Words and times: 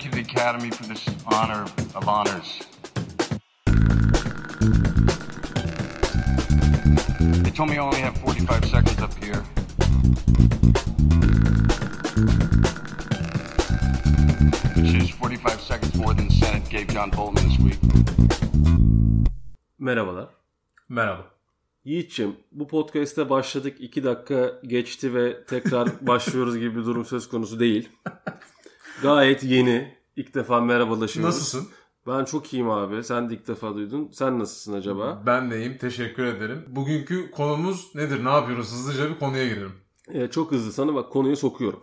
Thank 0.00 0.16
you 0.16 0.22
to 0.22 0.28
the 0.28 0.32
Academy 0.32 0.70
for 0.70 0.84
this 0.84 1.04
honor 1.26 1.64
of 1.94 2.08
honors. 2.08 2.60
They 7.44 7.50
told 7.50 7.68
me 7.68 7.76
I 7.76 7.80
only 7.80 8.00
have 8.00 8.16
45 8.16 8.64
seconds 8.64 9.02
up 9.02 9.12
here. 9.22 9.42
Which 14.74 14.94
is 14.94 15.10
45 15.10 15.60
seconds 15.60 15.94
more 15.96 16.14
than 16.14 16.28
the 16.28 16.34
Senate 16.34 16.66
gave 16.70 16.88
John 16.88 17.10
Bolton 17.10 17.34
this 17.46 17.58
week. 17.58 17.78
Merhabalar. 19.78 20.28
Merhaba. 20.88 21.26
Yiğit'ciğim 21.84 22.36
bu 22.52 22.68
podcast'te 22.68 23.30
başladık 23.30 23.76
2 23.80 24.04
dakika 24.04 24.60
geçti 24.66 25.14
ve 25.14 25.44
tekrar 25.44 26.06
başlıyoruz 26.06 26.58
gibi 26.58 26.76
bir 26.76 26.84
durum 26.84 27.04
söz 27.04 27.28
konusu 27.28 27.60
değil. 27.60 27.88
Gayet 29.02 29.44
yeni. 29.44 29.99
İlk 30.20 30.34
defa 30.34 30.60
merhabalaşıyoruz. 30.60 31.34
Nasılsın? 31.34 31.68
Ben 32.06 32.24
çok 32.24 32.52
iyiyim 32.52 32.70
abi. 32.70 33.04
Sen 33.04 33.30
de 33.30 33.34
ilk 33.34 33.48
defa 33.48 33.74
duydun. 33.74 34.10
Sen 34.12 34.38
nasılsın 34.38 34.72
acaba? 34.72 35.22
Ben 35.26 35.50
de 35.50 35.58
iyiyim. 35.58 35.78
Teşekkür 35.78 36.24
ederim. 36.24 36.64
Bugünkü 36.68 37.30
konumuz 37.30 37.94
nedir? 37.94 38.24
Ne 38.24 38.30
yapıyoruz? 38.30 38.72
Hızlıca 38.72 39.10
bir 39.10 39.18
konuya 39.18 39.48
girelim. 39.48 39.72
Ee, 40.08 40.28
çok 40.30 40.52
hızlı 40.52 40.72
sana 40.72 40.94
bak 40.94 41.12
konuyu 41.12 41.36
sokuyorum. 41.36 41.82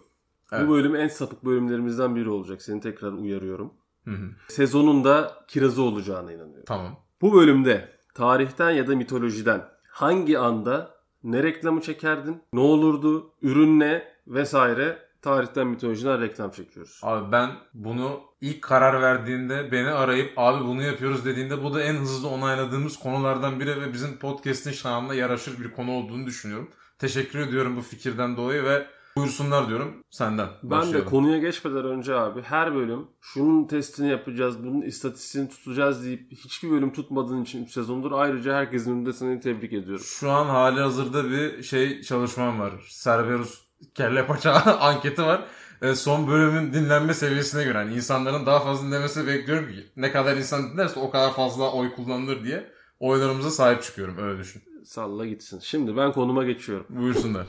Evet. 0.52 0.68
Bu 0.68 0.72
bölüm 0.72 0.96
en 0.96 1.08
sapık 1.08 1.46
bölümlerimizden 1.46 2.16
biri 2.16 2.30
olacak. 2.30 2.62
Seni 2.62 2.82
tekrar 2.82 3.12
uyarıyorum. 3.12 3.74
Hı 4.06 4.12
hı. 4.12 4.30
Sezonunda 4.48 5.46
kirazı 5.48 5.82
olacağına 5.82 6.32
inanıyorum. 6.32 6.66
Tamam. 6.66 7.00
Bu 7.22 7.34
bölümde 7.34 7.90
tarihten 8.14 8.72
ya 8.72 8.88
da 8.88 8.96
mitolojiden 8.96 9.66
hangi 9.90 10.40
anda 10.40 10.96
ne 11.24 11.44
reklamı 11.44 11.82
çekerdin, 11.82 12.42
ne 12.54 12.60
olurdu, 12.60 13.34
ürün 13.42 13.80
ne 13.80 14.04
vesaire 14.28 15.07
tarihten 15.28 15.68
mitolojiden 15.68 16.22
reklam 16.22 16.52
çekiyoruz. 16.52 17.00
Abi 17.04 17.32
ben 17.32 17.50
bunu 17.74 18.22
ilk 18.42 18.62
karar 18.62 19.02
verdiğinde 19.02 19.72
beni 19.72 19.90
arayıp 19.90 20.34
abi 20.38 20.66
bunu 20.66 20.82
yapıyoruz 20.82 21.26
dediğinde 21.26 21.64
bu 21.64 21.74
da 21.74 21.84
en 21.84 21.94
hızlı 21.94 22.30
onayladığımız 22.30 22.98
konulardan 22.98 23.60
biri 23.60 23.82
ve 23.82 23.94
bizim 23.94 24.18
podcast'in 24.18 24.72
şanına 24.72 25.14
yaraşır 25.14 25.60
bir 25.60 25.72
konu 25.72 25.92
olduğunu 25.92 26.26
düşünüyorum. 26.26 26.70
Teşekkür 27.00 27.40
ediyorum 27.40 27.78
bu 27.78 27.82
fikirden 27.82 28.38
dolayı 28.38 28.64
ve 28.64 28.88
buyursunlar 29.18 29.68
diyorum 29.68 30.04
senden. 30.10 30.48
Ben 30.64 30.94
de 30.94 31.06
konuya 31.06 31.38
geçmeden 31.38 31.86
önce 31.86 32.16
abi 32.16 32.42
her 32.42 32.76
bölüm 32.76 33.08
şunun 33.22 33.68
testini 33.68 34.10
yapacağız, 34.10 34.64
bunun 34.64 34.82
istatistiğini 34.82 35.50
tutacağız 35.50 36.06
deyip 36.06 36.32
hiçbir 36.32 36.70
bölüm 36.70 36.94
tutmadığın 36.94 37.44
için 37.44 37.66
3 37.66 37.72
sezondur 37.72 38.12
ayrıca 38.12 38.56
herkesin 38.56 38.92
önünde 38.92 39.14
seni 39.14 39.40
tebrik 39.40 39.74
ediyorum. 39.74 40.06
Şu 40.06 40.32
an 40.32 40.46
hali 40.46 40.80
hazırda 40.80 41.30
bir 41.30 41.64
şey 41.64 42.02
çalışmam 42.02 42.60
var. 42.60 42.74
Cerberus 43.04 43.67
kelle 43.96 44.28
paça 44.28 44.54
anketi 44.80 45.24
var. 45.24 45.48
E, 45.82 45.96
son 45.96 46.28
bölümün 46.28 46.74
dinlenme 46.74 47.14
seviyesine 47.14 47.64
göre. 47.64 47.78
Yani 47.78 47.96
insanların 47.96 48.46
daha 48.46 48.60
fazla 48.60 48.88
dinlemesini 48.88 49.28
bekliyorum 49.28 49.72
ki. 49.72 49.92
Ne 49.96 50.12
kadar 50.12 50.38
insan 50.38 50.72
dinlerse 50.72 51.00
o 51.00 51.10
kadar 51.10 51.34
fazla 51.34 51.72
oy 51.72 51.96
kullanılır 51.96 52.44
diye 52.44 52.72
oylarımıza 53.00 53.52
sahip 53.52 53.84
çıkıyorum. 53.84 54.18
Öyle 54.18 54.40
düşün. 54.40 54.64
Salla 54.86 55.26
gitsin. 55.26 55.60
Şimdi 55.60 55.98
ben 55.98 56.12
konuma 56.12 56.44
geçiyorum. 56.44 56.86
Buyursunlar. 56.90 57.48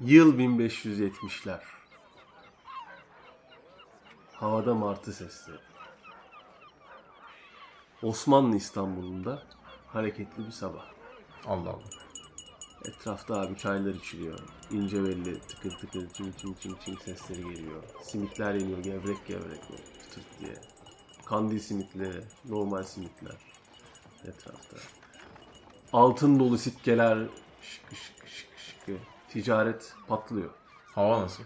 Yıl 0.00 0.38
1570'ler. 0.38 1.60
Havada 4.32 4.74
martı 4.74 5.12
sesleri. 5.12 5.58
Osmanlı 8.02 8.56
İstanbul'unda 8.56 9.42
hareketli 9.86 10.46
bir 10.46 10.52
sabah. 10.52 10.84
Allah 11.46 11.70
Allah. 11.70 12.09
Etrafta 12.90 13.40
abi 13.40 13.56
çaylar 13.56 13.94
içiliyor. 13.94 14.38
İnce 14.70 15.04
belli 15.04 15.40
tıkır 15.40 15.70
tıkır 15.70 16.08
çim 16.12 16.32
çim 16.32 16.54
çim 16.54 16.76
çim 16.84 16.98
sesleri 16.98 17.42
geliyor. 17.42 17.82
Simitler 18.02 18.54
yeniyor 18.54 18.78
gevrek 18.78 19.26
gevrek 19.26 19.60
çıtırt 20.02 20.40
diye. 20.40 20.54
Kandil 21.26 21.58
simitleri, 21.58 22.24
normal 22.48 22.82
simitler 22.82 23.36
etrafta. 24.24 24.76
Altın 25.92 26.40
dolu 26.40 26.58
sikkeler 26.58 27.18
şıkı 27.62 27.94
şıkı 27.94 28.28
şıkı 28.28 28.60
şıkı. 28.60 28.92
Ticaret 29.28 29.94
patlıyor. 30.08 30.50
Hava 30.94 31.22
nasıl? 31.22 31.44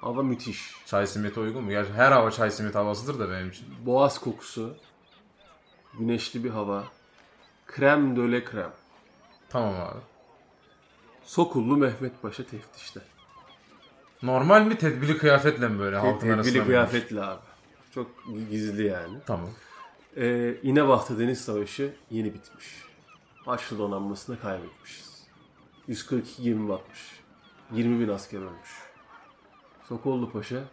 Hava 0.00 0.22
müthiş. 0.22 0.74
Çay 0.86 1.06
simiti 1.06 1.40
uygun 1.40 1.64
mu? 1.64 1.70
Gerçi 1.70 1.92
her 1.92 2.12
hava 2.12 2.30
çay 2.30 2.50
simit 2.50 2.74
havasıdır 2.74 3.18
da 3.18 3.30
benim 3.30 3.48
için. 3.48 3.66
Boğaz 3.86 4.18
kokusu. 4.20 4.76
Güneşli 5.98 6.44
bir 6.44 6.50
hava. 6.50 6.84
Krem 7.66 8.16
döle 8.16 8.44
krem. 8.44 8.72
Tamam 9.48 9.74
abi. 9.74 10.15
Sokullu 11.26 11.76
Mehmet 11.76 12.22
Paşa 12.22 12.44
teftişte. 12.46 13.00
Normal 14.22 14.62
mi 14.66 14.78
tedbili 14.78 15.18
kıyafetle 15.18 15.68
mi 15.68 15.78
böyle 15.78 15.96
halkın 15.96 16.28
arasında? 16.28 16.42
Tedbirli 16.42 16.60
mı? 16.60 16.66
kıyafetli 16.66 17.22
abi. 17.22 17.40
Çok 17.94 18.10
gizli 18.50 18.86
yani. 18.86 19.18
Tamam. 19.26 19.50
Ee, 20.16 20.56
İnebahtı 20.62 21.18
Deniz 21.18 21.40
Savaşı 21.40 21.94
yeni 22.10 22.34
bitmiş. 22.34 22.66
Haçlı 23.44 23.78
donanmasını 23.78 24.40
kaybetmişiz. 24.40 25.26
142 25.88 26.42
gemi 26.42 26.68
batmış. 26.68 27.20
20 27.72 28.00
bin 28.00 28.08
asker 28.08 28.38
ölmüş. 28.38 28.70
Sokollu 29.88 30.30
Paşa 30.30 30.64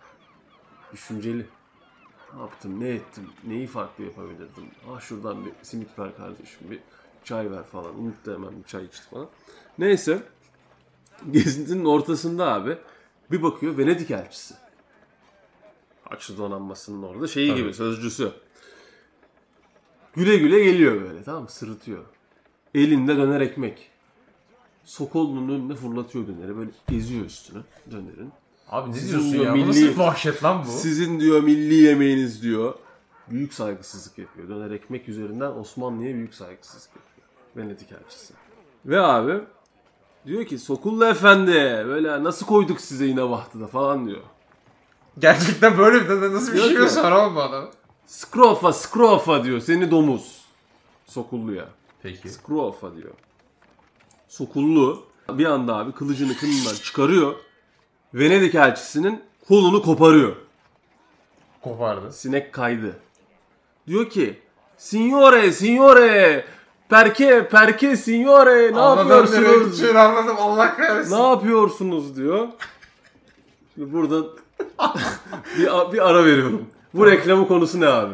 düşünceli. 0.93 1.45
Ne 2.35 2.41
yaptım, 2.41 2.79
ne 2.79 2.89
ettim, 2.89 3.29
neyi 3.43 3.67
farklı 3.67 4.03
yapabilirdim? 4.03 4.63
Ah 4.91 5.01
şuradan 5.01 5.45
bir 5.45 5.51
simit 5.61 5.99
ver 5.99 6.17
kardeşim, 6.17 6.71
bir 6.71 6.79
çay 7.23 7.51
ver 7.51 7.63
falan. 7.63 7.99
Unuttu 7.99 8.33
hemen 8.33 8.63
bir 8.63 8.67
çay 8.67 8.85
içti 8.85 9.09
falan. 9.09 9.27
Neyse. 9.77 10.23
Gezintinin 11.31 11.85
ortasında 11.85 12.53
abi 12.53 12.77
bir 13.31 13.43
bakıyor 13.43 13.77
Venedik 13.77 14.11
elçisi. 14.11 14.53
Haçlı 16.03 16.37
donanmasının 16.37 17.03
orada 17.03 17.27
şeyi 17.27 17.49
Tabii. 17.49 17.61
gibi 17.61 17.73
sözcüsü. 17.73 18.31
Güle 20.15 20.37
güle 20.37 20.63
geliyor 20.63 21.01
böyle 21.01 21.23
tamam 21.23 21.43
mı? 21.43 21.49
Sırıtıyor. 21.49 22.03
Elinde 22.75 23.17
döner 23.17 23.41
ekmek. 23.41 23.89
Sokollu'nun 24.85 25.49
önüne 25.59 25.75
fırlatıyor 25.75 26.27
döneri. 26.27 26.57
Böyle 26.57 26.71
eziyor 26.91 27.25
üstüne 27.25 27.61
dönerin. 27.91 28.31
Abi 28.69 28.89
ne 28.91 28.93
Sizin 28.95 29.09
diyorsun 29.09 29.33
diyor, 29.33 29.45
ya? 29.45 29.53
Bu 29.53 29.57
milli- 29.57 29.67
nasıl 29.67 29.81
bir 29.81 29.97
vahşet 29.97 30.43
lan 30.43 30.63
bu? 30.65 30.69
Sizin 30.71 31.19
diyor 31.19 31.43
milli 31.43 31.73
yemeğiniz 31.73 32.41
diyor. 32.43 32.73
Büyük 33.29 33.53
saygısızlık 33.53 34.17
yapıyor. 34.17 34.49
Döner 34.49 34.71
ekmek 34.71 35.09
üzerinden 35.09 35.51
Osmanlı'ya 35.51 36.13
büyük 36.15 36.33
saygısızlık 36.35 36.91
yapıyor. 36.95 37.27
Venedik 37.57 37.91
elçisi. 37.91 38.33
Ve 38.85 38.99
abi 39.01 39.41
diyor 40.25 40.45
ki 40.45 40.59
Sokullu 40.59 41.05
efendi 41.05 41.51
böyle 41.87 42.23
nasıl 42.23 42.45
koyduk 42.45 42.81
size 42.81 43.05
yine 43.05 43.29
vahtıda 43.29 43.67
falan 43.67 44.07
diyor. 44.07 44.21
Gerçekten 45.19 45.77
böyle 45.77 46.09
bir 46.09 46.33
nasıl 46.33 46.53
bir 46.53 46.57
Yok 46.57 46.89
şey 46.89 47.01
ya. 47.01 47.03
var 47.03 47.11
oğlum 47.11 47.35
bu 47.35 47.41
adam? 47.41 47.69
Skrofa 48.07 48.73
skrofa 48.73 49.43
diyor 49.43 49.59
seni 49.59 49.91
domuz. 49.91 50.41
Sokullu'ya. 51.05 51.65
Peki. 52.03 52.29
Skrofa 52.29 52.95
diyor. 52.95 53.11
Sokullu 54.27 55.05
bir 55.29 55.45
anda 55.45 55.75
abi 55.75 55.91
kılıcını 55.91 56.37
kınından 56.37 56.75
çıkarıyor. 56.83 57.35
Venedik 58.13 58.55
elçisinin 58.55 59.23
kolunu 59.47 59.81
koparıyor. 59.81 60.35
Kopardı. 61.61 62.13
Sinek 62.13 62.53
kaydı. 62.53 62.99
Diyor 63.87 64.09
ki 64.09 64.39
Signore, 64.77 65.51
signore, 65.51 66.45
perke, 66.89 67.47
perke, 67.47 67.97
signore, 67.97 68.73
ne 68.73 68.79
Anladım 68.79 69.09
yapıyorsunuz? 69.09 69.65
gideceğini 69.65 69.99
anladım 69.99 70.35
Allah 70.39 70.75
kahretsin. 70.77 71.15
Ne 71.15 71.27
yapıyorsunuz 71.29 72.15
diyor. 72.17 72.47
Şimdi 73.75 73.93
burada 73.93 74.15
bir, 75.57 75.93
bir 75.93 76.09
ara 76.09 76.25
veriyorum. 76.25 76.65
Bu 76.93 77.05
reklamın 77.11 77.45
konusu 77.45 77.79
ne 77.79 77.87
abi? 77.87 78.13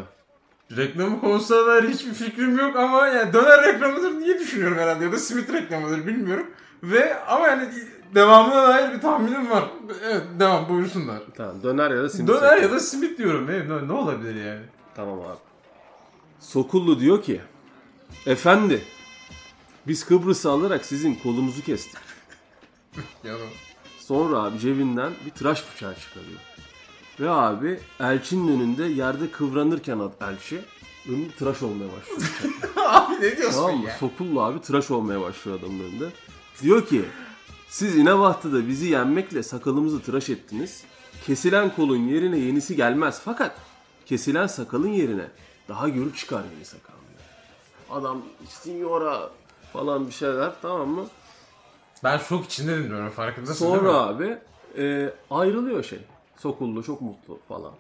Reklamı 0.78 1.22
konusuna 1.22 1.68
dair 1.68 1.90
hiçbir 1.90 2.14
fikrim 2.14 2.58
yok 2.58 2.76
ama 2.76 3.08
yani 3.08 3.34
döner 3.34 3.64
reklamıdır 3.64 4.20
diye 4.20 4.40
düşünüyorum 4.40 4.78
herhalde 4.78 5.06
ya 5.06 5.12
da 5.12 5.18
simit 5.18 5.54
reklamıdır 5.54 6.08
bilmiyorum. 6.08 6.48
Ve 6.84 7.24
ama 7.28 7.48
yani 7.48 7.70
devamına 8.16 8.68
dair 8.68 8.94
bir 8.94 9.02
tahminim 9.02 9.50
var. 9.50 9.64
Evet 10.06 10.22
devam 10.40 10.70
buyursunlar. 10.70 11.20
Tamam 11.38 11.64
döner 11.64 11.92
ya 11.92 12.04
da 12.04 12.10
simit. 12.10 12.28
Döner 12.28 12.42
reklamı. 12.42 12.62
ya 12.62 12.72
da 12.72 12.80
simit 12.80 13.18
diyorum. 13.18 13.48
Ne, 13.48 13.88
ne 13.88 13.94
olabilir 13.94 14.46
yani? 14.46 14.62
Tamam 14.96 15.20
abi. 15.20 15.38
Sokullu 16.40 17.00
diyor 17.00 17.24
ki 17.24 17.42
Efendi 18.26 18.82
biz 19.88 20.06
Kıbrıs'ı 20.06 20.50
alarak 20.52 20.86
sizin 20.86 21.16
kolunuzu 21.16 21.62
kestik. 21.64 21.96
Ya 23.24 23.34
da- 23.34 23.44
Sonra 24.00 24.38
abi 24.44 24.60
cebinden 24.60 25.14
bir 25.26 25.32
tıraş 25.32 25.64
bıçağı 25.76 25.96
çıkarıyor. 25.96 26.40
Ve 27.20 27.30
abi 27.30 27.80
elçinin 28.00 28.48
önünde 28.48 28.84
yerde 28.86 29.32
kıvranırken 29.32 30.00
elçi 30.22 30.62
önünde 31.10 31.32
tıraş 31.32 31.62
olmaya 31.64 31.88
başlıyor. 31.92 32.22
Abi 32.88 33.14
ne 33.16 33.38
diyorsun 33.38 33.58
tamam 33.62 33.78
mı? 33.80 33.88
ya? 33.88 33.98
Sokullu 34.00 34.42
abi 34.42 34.62
tıraş 34.62 34.92
olmaya 34.92 35.22
başlıyor 35.22 35.60
adamın 35.60 35.80
önünde. 35.80 36.10
Diyor 36.62 36.88
ki 36.88 37.06
siz 37.70 37.96
İnebahtı'da 37.96 38.68
bizi 38.68 38.88
yenmekle 38.88 39.44
sakalımızı 39.44 40.02
tıraş 40.02 40.30
ettiniz. 40.30 40.84
Kesilen 41.26 41.76
kolun 41.76 42.08
yerine 42.08 42.38
yenisi 42.38 42.76
gelmez. 42.76 43.22
Fakat 43.26 43.56
kesilen 44.06 44.48
sakalın 44.48 44.88
yerine 44.94 45.28
daha 45.70 45.90
görü 45.90 46.16
çıkar 46.16 46.44
yeni 46.56 46.66
sakal. 46.66 46.94
Adam 47.92 48.22
signora 48.48 49.30
falan 49.74 50.08
bir 50.08 50.12
şeyler 50.12 50.52
tamam 50.62 50.90
mı? 50.90 51.06
Ben 52.04 52.18
şok 52.18 52.46
içinde 52.46 52.78
dinliyorum 52.78 53.10
farkındasın 53.10 53.66
Sonra 53.66 53.94
abi 53.94 54.38
e, 54.78 55.14
ayrılıyor 55.32 55.84
şey. 55.84 56.00
Sokullu 56.38 56.84
çok 56.84 57.02
mutlu 57.02 57.40
falan. 57.48 57.72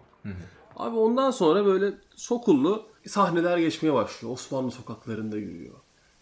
Abi 0.75 0.97
ondan 0.97 1.31
sonra 1.31 1.65
böyle 1.65 1.93
Sokullu 2.15 2.83
sahneler 3.07 3.57
geçmeye 3.57 3.93
başlıyor. 3.93 4.33
Osmanlı 4.33 4.71
sokaklarında 4.71 5.37
yürüyor. 5.37 5.75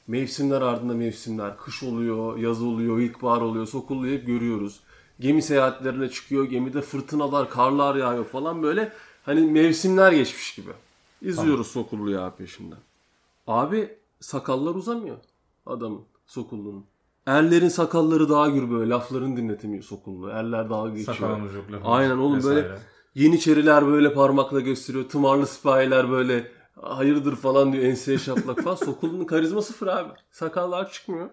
Mevsimler 0.08 0.62
ardında 0.62 0.94
mevsimler. 0.94 1.58
Kış 1.58 1.84
oluyor, 1.84 2.38
yaz 2.38 2.64
oluyor, 2.64 3.00
ilkbahar 3.00 3.42
oluyor. 3.42 3.68
Sokullu'yu 3.68 4.18
hep 4.18 4.28
görüyoruz. 4.28 4.80
Gemi 5.20 5.42
seyahatlerine 5.42 6.10
çıkıyor. 6.10 6.46
Gemide 6.46 6.82
fırtınalar, 6.82 7.50
karlar 7.50 7.96
yağıyor 7.96 8.26
falan 8.26 8.64
böyle. 8.64 8.94
Hani 9.26 9.42
mevsimler 9.42 10.12
geçmiş 10.12 10.56
gibi. 10.56 10.72
İzliyoruz 11.22 11.68
Sokullu'yu 11.68 12.22
abi 12.22 12.36
peşinden. 12.36 12.78
Abi 13.48 13.98
sakallar 14.20 14.76
uzamıyor 14.76 15.18
adamın 15.66 16.02
Sokullu'nun. 16.26 16.86
Erlerin 17.26 17.68
sakalları 17.70 18.30
daha 18.30 18.50
gür 18.50 18.72
böyle 18.72 18.90
laflarını 18.90 19.38
dinletemiyor 19.38 19.84
Sokullu. 19.84 20.30
Erler 20.30 20.70
daha 20.70 20.90
geçiyor. 20.90 21.18
Sakalımız 21.18 21.54
yok 21.56 21.64
lafımız 21.66 21.84
Aynen 21.86 22.18
oğlum 22.18 22.38
vesaire. 22.38 22.56
böyle 22.56 22.80
Yeniçeriler 23.16 23.88
böyle 23.88 24.14
parmakla 24.14 24.60
gösteriyor. 24.60 25.10
Tımarlı 25.10 25.48
sipahiler 25.48 26.12
böyle 26.12 26.52
hayırdır 26.82 27.36
falan 27.36 27.74
diyor 27.74 27.84
enseye 27.84 28.18
şaplak 28.18 28.62
falan. 28.64 28.76
Sokullu'nun 28.86 29.26
karizma 29.26 29.62
sıfır 29.62 29.88
abi. 29.88 30.10
Sakallar 30.32 30.92
çıkmıyor. 30.92 31.30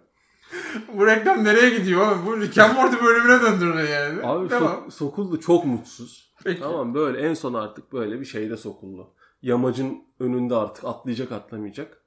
Bu 0.96 1.06
reklam 1.06 1.44
nereye 1.44 1.78
gidiyor 1.78 2.06
abi? 2.06 2.26
Bu 2.26 2.40
Rick 2.40 2.58
and 2.58 2.74
Morty 2.76 3.04
bölümüne 3.04 3.40
döndürüyor 3.42 3.88
yani. 3.88 4.26
Abi 4.26 4.48
Tamam. 4.48 4.72
Sok- 4.72 4.90
Sokullu 4.90 5.40
çok 5.40 5.64
mutsuz. 5.64 6.34
Peki. 6.44 6.60
Tamam 6.60 6.94
böyle 6.94 7.18
en 7.28 7.34
son 7.34 7.54
artık 7.54 7.92
böyle 7.92 8.20
bir 8.20 8.24
şeyde 8.24 8.56
Sokullu. 8.56 9.14
Yamacın 9.42 9.98
önünde 10.20 10.54
artık 10.54 10.84
atlayacak 10.84 11.32
atlamayacak. 11.32 12.03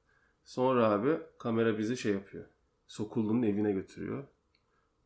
Sonra 0.48 0.90
abi 0.90 1.18
kamera 1.40 1.78
bizi 1.78 1.98
şey 1.98 2.14
yapıyor. 2.14 2.46
Sokullu'nun 2.88 3.44
evine 3.44 3.72
götürüyor. 3.72 4.24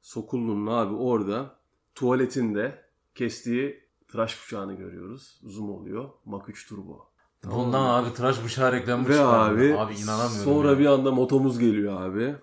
Sokullu'nun 0.01 0.67
abi 0.67 0.93
orada 0.95 1.55
tuvaletinde 1.95 2.85
kestiği 3.15 3.83
tıraş 4.07 4.43
bıçağını 4.45 4.73
görüyoruz. 4.73 5.39
Zoom 5.43 5.69
oluyor. 5.69 6.09
Mak 6.25 6.49
3 6.49 6.67
Turbo. 6.67 7.07
Bundan 7.43 7.83
abi 8.03 8.13
tıraş 8.13 8.43
bıçağı 8.45 8.71
reklamı 8.71 9.07
Ve 9.07 9.13
çıkardı. 9.13 9.53
abi, 9.53 9.77
Abi 9.77 9.93
inanamıyorum. 9.95 10.43
sonra 10.45 10.69
ya. 10.71 10.79
bir 10.79 10.85
anda 10.85 11.11
motomuz 11.11 11.59
geliyor 11.59 12.01
abi. 12.01 12.35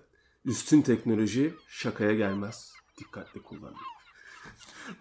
Üstün 0.45 0.81
teknoloji 0.81 1.53
şakaya 1.67 2.13
gelmez. 2.13 2.73
Dikkatli 2.97 3.41
kullan. 3.41 3.73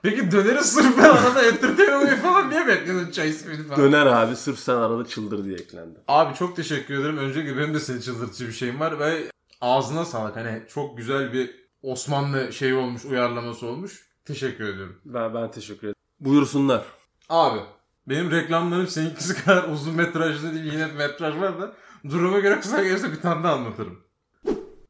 Peki 0.02 0.31
döneri 0.31 0.64
sırf 0.64 0.99
ben 0.99 1.05
arada 1.05 1.46
entertainment 1.46 2.23
falan 2.23 2.50
niye 2.50 2.67
bekledin 2.67 3.11
çay 3.11 3.29
ismini 3.29 3.67
falan? 3.67 3.82
Döner 3.82 4.06
abi 4.06 4.37
sırf 4.37 4.58
sen 4.58 4.75
arada 4.75 5.06
çıldır 5.06 5.44
diye 5.44 5.55
eklendi. 5.55 5.99
Abi 6.08 6.35
çok 6.35 6.56
teşekkür 6.56 7.00
ederim. 7.00 7.19
Öncelikle 7.19 7.56
benim 7.56 7.75
de 7.75 7.81
senin 7.81 8.00
çıldırtıcı 8.00 8.46
bir 8.46 8.52
şeyim 8.52 8.81
var 8.81 8.99
ve 8.99 9.31
ağzına 9.61 10.05
sağlık. 10.05 10.37
Hani 10.37 10.62
çok 10.69 10.96
güzel 10.96 11.32
bir 11.32 11.69
Osmanlı 11.82 12.52
şeyi 12.52 12.75
olmuş, 12.75 13.05
uyarlaması 13.05 13.67
olmuş. 13.67 14.08
Teşekkür 14.25 14.64
ediyorum. 14.64 15.00
Ben, 15.05 15.35
ben 15.35 15.50
teşekkür 15.50 15.81
ederim. 15.87 15.94
Buyursunlar. 16.20 16.85
Abi 17.29 17.61
benim 18.08 18.31
reklamlarım 18.31 18.87
seninkisi 18.87 19.44
kadar 19.44 19.69
uzun 19.69 19.94
metrajlı 19.94 20.55
değil. 20.55 20.73
Yine 20.73 20.87
metraj 20.87 21.37
var 21.37 21.61
da 21.61 21.75
duruma 22.08 22.38
göre 22.38 22.61
kısa 22.61 22.82
gelirse 22.82 23.12
bir 23.12 23.20
tane 23.20 23.44
daha 23.44 23.55
anlatırım. 23.55 24.05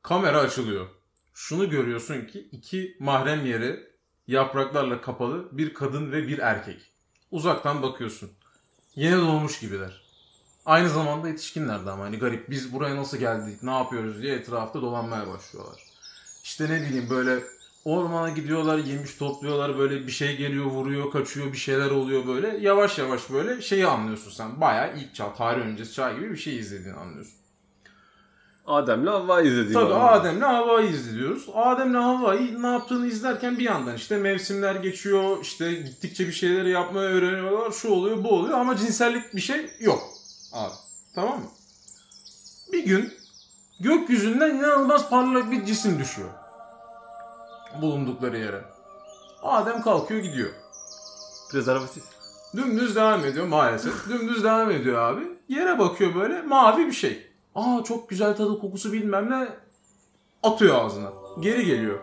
Kamera 0.02 0.38
açılıyor. 0.38 0.86
Şunu 1.34 1.70
görüyorsun 1.70 2.26
ki 2.26 2.48
iki 2.52 2.96
mahrem 3.00 3.46
yeri 3.46 3.88
yapraklarla 4.28 5.00
kapalı 5.00 5.48
bir 5.52 5.74
kadın 5.74 6.12
ve 6.12 6.28
bir 6.28 6.38
erkek. 6.38 6.80
Uzaktan 7.30 7.82
bakıyorsun. 7.82 8.30
Yeni 8.96 9.16
doğmuş 9.16 9.60
gibiler. 9.60 10.02
Aynı 10.66 10.88
zamanda 10.88 11.28
yetişkinlerdi 11.28 11.90
ama 11.90 12.04
hani 12.04 12.18
garip 12.18 12.50
biz 12.50 12.72
buraya 12.72 12.96
nasıl 12.96 13.16
geldik 13.16 13.62
ne 13.62 13.70
yapıyoruz 13.70 14.22
diye 14.22 14.34
etrafta 14.34 14.82
dolanmaya 14.82 15.28
başlıyorlar. 15.28 15.82
İşte 16.44 16.70
ne 16.70 16.80
bileyim 16.80 17.10
böyle 17.10 17.42
ormana 17.84 18.30
gidiyorlar 18.30 18.78
yemiş 18.78 19.14
topluyorlar 19.14 19.78
böyle 19.78 20.06
bir 20.06 20.12
şey 20.12 20.36
geliyor 20.36 20.64
vuruyor 20.64 21.10
kaçıyor 21.10 21.52
bir 21.52 21.58
şeyler 21.58 21.90
oluyor 21.90 22.26
böyle 22.26 22.58
yavaş 22.58 22.98
yavaş 22.98 23.30
böyle 23.30 23.62
şeyi 23.62 23.86
anlıyorsun 23.86 24.30
sen 24.30 24.60
bayağı 24.60 24.98
ilk 24.98 25.14
çağ 25.14 25.34
tarih 25.34 25.62
öncesi 25.62 25.92
çağ 25.92 26.12
gibi 26.12 26.30
bir 26.30 26.36
şey 26.36 26.58
izlediğini 26.58 26.96
anlıyorsun. 26.96 27.34
Adem'le 28.68 29.06
Havva 29.06 29.42
izlediğim 29.42 29.72
Tabii 29.72 29.94
adam. 29.94 30.08
Adem'le 30.08 30.40
Havva'yı 30.40 30.90
izliyoruz. 30.90 31.48
Adem'le 31.54 31.94
Havva'yı 31.94 32.62
ne 32.62 32.66
yaptığını 32.66 33.06
izlerken 33.06 33.58
bir 33.58 33.64
yandan 33.64 33.94
işte 33.96 34.16
mevsimler 34.16 34.74
geçiyor. 34.74 35.38
işte 35.42 35.72
gittikçe 35.74 36.26
bir 36.26 36.32
şeyleri 36.32 36.70
yapmayı 36.70 37.08
öğreniyorlar. 37.08 37.70
Şu 37.72 37.88
oluyor 37.92 38.24
bu 38.24 38.28
oluyor 38.30 38.58
ama 38.58 38.76
cinsellik 38.76 39.34
bir 39.34 39.40
şey 39.40 39.70
yok. 39.80 40.02
Abi 40.52 40.72
tamam 41.14 41.38
mı? 41.38 41.46
Bir 42.72 42.84
gün 42.84 43.12
gökyüzünden 43.80 44.54
inanılmaz 44.54 45.10
parlak 45.10 45.50
bir 45.50 45.64
cisim 45.64 45.98
düşüyor. 45.98 46.28
Bulundukları 47.82 48.38
yere. 48.38 48.64
Adem 49.42 49.82
kalkıyor 49.82 50.20
gidiyor. 50.20 50.50
Prezervatif. 51.52 52.02
Dümdüz 52.56 52.96
devam 52.96 53.24
ediyor 53.24 53.46
maalesef. 53.46 54.08
Dümdüz 54.08 54.44
devam 54.44 54.70
ediyor 54.70 54.98
abi. 54.98 55.22
Yere 55.48 55.78
bakıyor 55.78 56.14
böyle 56.14 56.42
mavi 56.42 56.86
bir 56.86 56.92
şey. 56.92 57.28
Aa 57.58 57.84
çok 57.84 58.08
güzel 58.10 58.36
tadı 58.36 58.58
kokusu 58.58 58.92
bilmem 58.92 59.30
ne. 59.30 59.48
Atıyor 60.42 60.84
ağzına. 60.84 61.12
Geri 61.40 61.66
geliyor. 61.66 61.98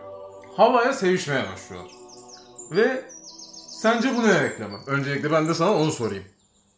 Havaya 0.56 0.92
sevişmeye 0.92 1.44
başlıyorlar. 1.52 1.92
Ve 2.70 3.04
sence 3.68 4.16
bu 4.16 4.22
ne 4.22 4.42
reklamı? 4.44 4.78
Öncelikle 4.86 5.32
ben 5.32 5.48
de 5.48 5.54
sana 5.54 5.74
onu 5.74 5.92
sorayım. 5.92 6.24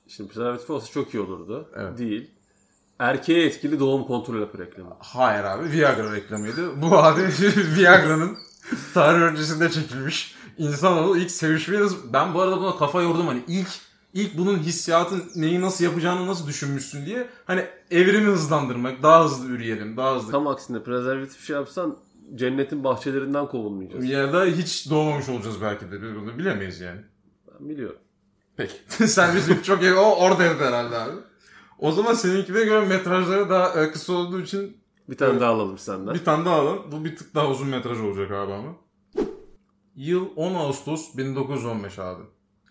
Şimdi 0.09 0.33
prezervatif 0.33 0.71
olsa 0.71 0.93
çok 0.93 1.15
iyi 1.15 1.21
olurdu. 1.21 1.69
Evet. 1.77 1.99
Değil. 1.99 2.31
Erkeğe 2.99 3.47
etkili 3.47 3.81
doğum 3.81 4.05
kontrol 4.05 4.41
hapı 4.41 4.59
reklamı. 4.59 4.97
Hayır 4.99 5.45
abi 5.45 5.71
Viagra 5.73 6.13
reklamıydı. 6.15 6.83
Bu 6.83 6.99
abi 6.99 7.21
Viagra'nın 7.77 8.39
tarih 8.95 9.21
öncesinde 9.21 9.71
çekilmiş. 9.71 10.35
İnsanoğlu 10.59 11.19
ilk 11.19 11.31
sevişmeyi. 11.31 11.83
Ben 12.13 12.35
bu 12.35 12.41
arada 12.41 12.61
buna 12.61 12.77
kafa 12.77 13.03
yordum 13.03 13.27
hani 13.27 13.43
ilk 13.49 13.69
ilk 14.15 14.39
bunun 14.39 14.59
hissiyatın 14.59 15.25
neyi 15.37 15.61
nasıl 15.61 15.85
yapacağını 15.85 16.27
nasıl 16.27 16.47
düşünmüşsün 16.47 17.07
diye. 17.07 17.29
Hani 17.45 17.67
evrimi 17.91 18.27
hızlandırmak, 18.31 19.03
daha 19.03 19.25
hızlı 19.25 19.49
üreyelim, 19.49 19.97
daha 19.97 20.17
hızlı. 20.17 20.33
Tam 20.33 20.47
aksine 20.47 20.83
prezervatif 20.83 21.47
şey 21.47 21.57
yapsan 21.57 21.99
cennetin 22.35 22.85
bahçelerinden 22.85 23.47
kovulmayacağız. 23.47 24.05
Ya 24.05 24.33
da 24.33 24.45
hiç 24.45 24.91
doğmamış 24.91 25.29
olacağız 25.29 25.63
belki 25.63 25.91
de 25.91 26.03
bunu 26.03 26.39
bilemeyiz 26.39 26.81
yani. 26.81 27.01
Ben 27.49 27.69
biliyorum. 27.69 27.99
Peki. 28.57 28.75
Sen 28.89 29.37
bizim 29.37 29.63
çok 29.63 29.83
iyi 29.83 29.95
o 29.95 30.17
oradaydı 30.25 30.65
herhalde 30.65 30.97
abi. 30.99 31.13
O 31.79 31.93
zaman 31.93 32.15
seninkine 32.15 32.65
göre 32.65 32.87
metrajları 32.87 33.51
daha 33.51 33.85
e, 33.85 33.93
kısa 33.93 34.13
olduğu 34.13 34.41
için 34.41 34.77
Bir 35.09 35.17
tane 35.17 35.31
Evet. 35.31 35.41
daha 35.41 35.51
alalım 35.51 35.79
senden. 35.79 36.15
Bir 36.15 36.25
tane 36.25 36.45
daha 36.45 36.55
alalım. 36.55 36.93
Bu 36.93 37.05
bir 37.05 37.17
tık 37.17 37.35
daha 37.35 37.49
uzun 37.49 37.69
metraj 37.69 38.01
olacak 38.01 38.31
abi 38.31 38.53
ama. 38.53 38.77
Yıl 39.97 40.29
10 40.37 40.55
Ağustos 40.55 41.17
1915 41.17 41.99
abi. 41.99 42.23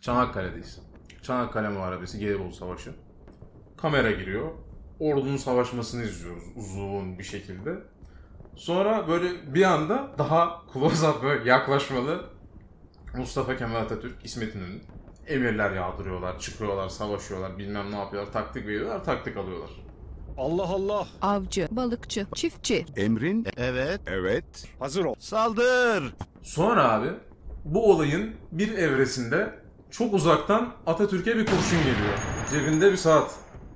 Çanakkale'deyiz. 0.02 0.80
Çanakkale 1.32 1.70
Muharebesi, 1.70 2.20
Gelibolu 2.20 2.52
Savaşı. 2.52 2.92
Kamera 3.78 4.12
giriyor. 4.12 4.52
Ordunun 5.00 5.38
savaşmasını 5.38 6.04
izliyoruz 6.04 6.44
uzun 6.56 7.20
bir 7.20 7.24
şekilde. 7.24 7.76
Sonra 8.56 9.08
böyle 9.08 9.54
bir 9.54 9.64
anda 9.64 10.12
daha 10.18 10.62
close 10.74 11.08
up 11.08 11.24
böyle 11.24 11.50
yaklaşmalı 11.50 12.26
Mustafa 13.18 13.58
Kemal 13.58 13.76
Atatürk, 13.82 14.26
İsmet 14.26 14.56
İnönü. 14.56 14.80
Emirler 15.28 15.72
yağdırıyorlar, 15.72 16.40
çıkıyorlar, 16.40 16.90
savaşıyorlar, 16.90 17.58
bilmem 17.58 17.92
ne 17.92 17.96
yapıyorlar, 18.00 18.34
taktik 18.34 18.68
veriyorlar, 18.68 19.04
taktik 19.04 19.38
alıyorlar. 19.38 19.70
Allah 20.38 20.64
Allah. 20.64 21.08
avcı, 21.22 21.68
balıkçı, 21.72 22.28
çiftçi, 22.36 22.86
Emrin 22.96 23.48
evet 23.58 24.02
evet 24.08 24.70
Hazır 24.80 25.06
ol. 25.06 25.16
saldır. 25.20 26.14
Sonra 26.42 26.92
abi 26.92 27.08
bu 27.66 27.92
olayın 27.92 28.36
bir 28.52 28.78
evresinde 28.78 29.67
çok 29.92 30.14
uzaktan 30.14 30.74
Atatürk'e 30.86 31.38
bir 31.38 31.46
kurşun 31.46 31.80
geliyor. 31.80 32.18
Cebinde 32.52 32.92
bir 32.92 32.98
saat. 32.98 33.32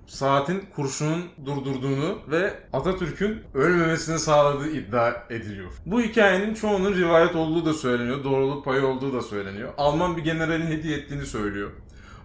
Saatin 0.07 0.63
kurşunun 0.75 1.23
durdurduğunu 1.45 2.17
ve 2.31 2.53
Atatürk'ün 2.73 3.41
ölmemesini 3.53 4.19
sağladığı 4.19 4.69
iddia 4.69 5.13
ediliyor. 5.29 5.71
Bu 5.85 6.01
hikayenin 6.01 6.53
çoğunun 6.53 6.93
rivayet 6.93 7.35
olduğu 7.35 7.65
da 7.65 7.73
söyleniyor. 7.73 8.23
Doğruluk 8.23 8.65
payı 8.65 8.87
olduğu 8.87 9.13
da 9.13 9.21
söyleniyor. 9.21 9.73
Alman 9.77 10.17
bir 10.17 10.23
generalin 10.23 10.65
hediye 10.65 10.97
ettiğini 10.97 11.25
söylüyor. 11.25 11.71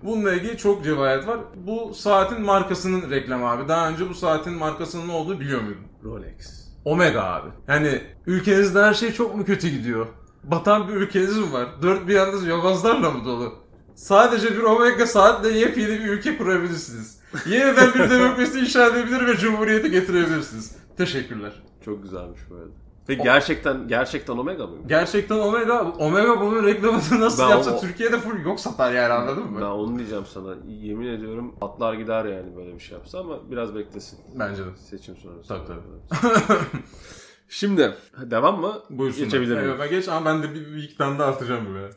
Bununla 0.02 0.32
ilgili 0.32 0.56
çok 0.56 0.86
rivayet 0.86 1.26
var. 1.26 1.38
Bu 1.54 1.94
saatin 1.94 2.40
markasının 2.40 3.10
reklamı 3.10 3.50
abi. 3.50 3.68
Daha 3.68 3.88
önce 3.88 4.08
bu 4.08 4.14
saatin 4.14 4.52
markasının 4.52 5.08
ne 5.08 5.12
olduğu 5.12 5.40
biliyor 5.40 5.60
muydun? 5.60 5.86
Rolex. 6.04 6.66
Omega 6.84 7.22
abi. 7.22 7.48
Yani 7.68 8.00
ülkenizde 8.26 8.82
her 8.82 8.94
şey 8.94 9.12
çok 9.12 9.36
mu 9.36 9.44
kötü 9.44 9.68
gidiyor? 9.68 10.06
Batan 10.44 10.88
bir 10.88 10.94
ülkeniz 10.94 11.38
mi 11.38 11.52
var? 11.52 11.66
Dört 11.82 12.08
bir 12.08 12.14
yanınız 12.14 12.46
yobazlarla 12.46 13.10
mı 13.10 13.24
dolu? 13.24 13.54
Sadece 13.96 14.56
bir 14.56 14.62
Omega 14.62 15.06
saatle 15.06 15.58
yepyeni 15.58 15.90
bir 16.00 16.08
ülke 16.08 16.38
kurabilirsiniz. 16.38 17.20
Yeniden 17.46 17.94
bir 17.94 18.10
demokrasi 18.10 18.60
inşa 18.60 18.86
edebilir 18.86 19.26
ve 19.26 19.36
cumhuriyeti 19.36 19.90
getirebilirsiniz. 19.90 20.76
Teşekkürler. 20.96 21.52
Çok 21.84 22.02
güzelmiş 22.02 22.40
bu 22.50 22.54
arada. 22.54 22.68
Peki 23.06 23.22
gerçekten 23.22 23.88
gerçekten 23.88 24.36
Omega 24.36 24.66
mı? 24.66 24.76
Gerçekten 24.86 25.36
Omega, 25.38 25.82
Omega 25.82 26.40
bunun 26.40 26.64
reklamını 26.66 27.20
nasıl 27.20 27.42
Ben 27.42 27.48
yapsa 27.48 27.70
o- 27.76 27.80
Türkiye'de 27.80 28.18
full 28.18 28.44
yok 28.44 28.60
satar 28.60 28.92
yani 28.92 29.12
anladın 29.12 29.50
mı? 29.50 29.58
Ben 29.60 29.66
onu 29.66 29.98
diyeceğim 29.98 30.24
sana. 30.34 30.54
Yemin 30.68 31.06
ediyorum 31.06 31.54
atlar 31.60 31.94
gider 31.94 32.24
yani 32.24 32.56
böyle 32.56 32.74
bir 32.74 32.80
şey 32.80 32.98
yapsa 32.98 33.18
ama 33.20 33.50
biraz 33.50 33.74
beklesin. 33.74 34.18
Bence 34.38 34.62
de. 34.66 34.68
Seçim 34.90 35.16
sonrası. 35.16 35.48
Tabii, 35.48 35.66
tabii. 35.66 36.58
Şimdi 37.48 37.94
devam 38.20 38.60
mı? 38.60 38.82
Buyursunlar. 38.90 39.24
Geçebilir 39.24 39.56
miyim? 39.56 39.74
Evet, 39.76 39.90
geç 39.90 40.08
ama 40.08 40.26
ben 40.26 40.42
de 40.42 40.54
bir, 40.54 40.66
bir 40.74 40.82
iki 40.82 40.96
tane 40.96 41.18
daha 41.18 41.28
artacağım 41.28 41.74
böyle. 41.74 41.90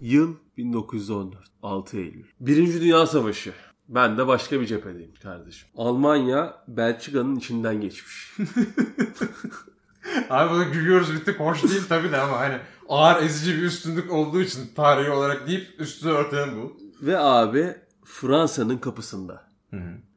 Yıl 0.00 0.34
1914. 0.56 1.38
6 1.62 1.96
Eylül. 1.96 2.24
Birinci 2.40 2.80
Dünya 2.80 3.06
Savaşı. 3.06 3.52
Ben 3.88 4.18
de 4.18 4.26
başka 4.26 4.60
bir 4.60 4.66
cephedeyim 4.66 5.14
kardeşim. 5.22 5.68
Almanya 5.76 6.64
Belçika'nın 6.68 7.36
içinden 7.36 7.80
geçmiş. 7.80 8.36
Abi 10.30 10.50
burada 10.50 10.64
gülüyoruz 10.64 11.14
bitti 11.14 11.34
hoş 11.38 11.62
değil 11.62 11.82
tabii 11.88 12.12
de 12.12 12.16
ama 12.16 12.40
hani 12.40 12.58
ağır 12.88 13.22
ezici 13.22 13.56
bir 13.56 13.62
üstünlük 13.62 14.12
olduğu 14.12 14.40
için 14.40 14.60
tarihi 14.76 15.10
olarak 15.10 15.46
deyip 15.46 15.80
üstünü 15.80 16.12
örten 16.12 16.48
bu. 16.56 16.76
Ve 17.02 17.18
abi 17.18 17.76
Fransa'nın 18.04 18.78
kapısında. 18.78 19.44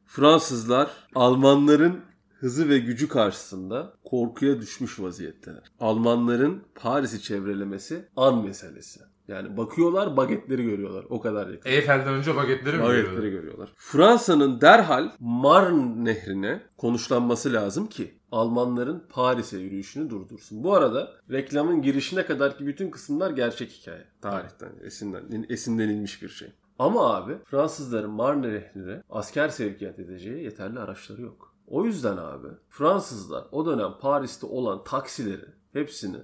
Fransızlar 0.06 0.90
Almanların 1.14 2.00
hızı 2.40 2.68
ve 2.68 2.78
gücü 2.78 3.08
karşısında 3.08 3.92
korkuya 4.10 4.60
düşmüş 4.60 5.00
vaziyetteler. 5.00 5.62
Almanların 5.80 6.62
Paris'i 6.74 7.22
çevrelemesi 7.22 8.04
an 8.16 8.44
meselesi. 8.44 9.00
Yani 9.28 9.56
bakıyorlar 9.56 10.16
bagetleri 10.16 10.64
görüyorlar. 10.64 11.04
O 11.08 11.20
kadar 11.20 11.48
yakın. 11.48 11.70
Eyfel'den 11.70 12.14
önce 12.14 12.36
bagetleri 12.36 12.76
mi 12.76 12.82
Bagetleri 12.82 13.30
görüyorlar. 13.30 13.72
Fransa'nın 13.76 14.60
derhal 14.60 15.10
Marne 15.20 16.04
nehrine 16.04 16.60
konuşlanması 16.76 17.52
lazım 17.52 17.86
ki 17.86 18.14
Almanların 18.32 19.02
Paris'e 19.10 19.58
yürüyüşünü 19.58 20.10
durdursun. 20.10 20.64
Bu 20.64 20.74
arada 20.74 21.12
reklamın 21.30 21.82
girişine 21.82 22.26
kadarki 22.26 22.66
bütün 22.66 22.90
kısımlar 22.90 23.30
gerçek 23.30 23.70
hikaye. 23.70 24.04
Tarihten 24.22 24.70
esinden, 24.84 25.46
esinlenilmiş 25.48 26.22
bir 26.22 26.28
şey. 26.28 26.52
Ama 26.78 27.14
abi 27.14 27.36
Fransızların 27.44 28.10
Marne 28.10 28.48
nehrine 28.48 29.02
asker 29.10 29.48
sevkiyat 29.48 29.98
edeceği 29.98 30.44
yeterli 30.44 30.78
araçları 30.78 31.22
yok. 31.22 31.47
O 31.70 31.84
yüzden 31.84 32.16
abi 32.16 32.48
Fransızlar 32.68 33.44
o 33.52 33.66
dönem 33.66 33.92
Paris'te 34.00 34.46
olan 34.46 34.84
taksileri 34.84 35.44
hepsini 35.72 36.16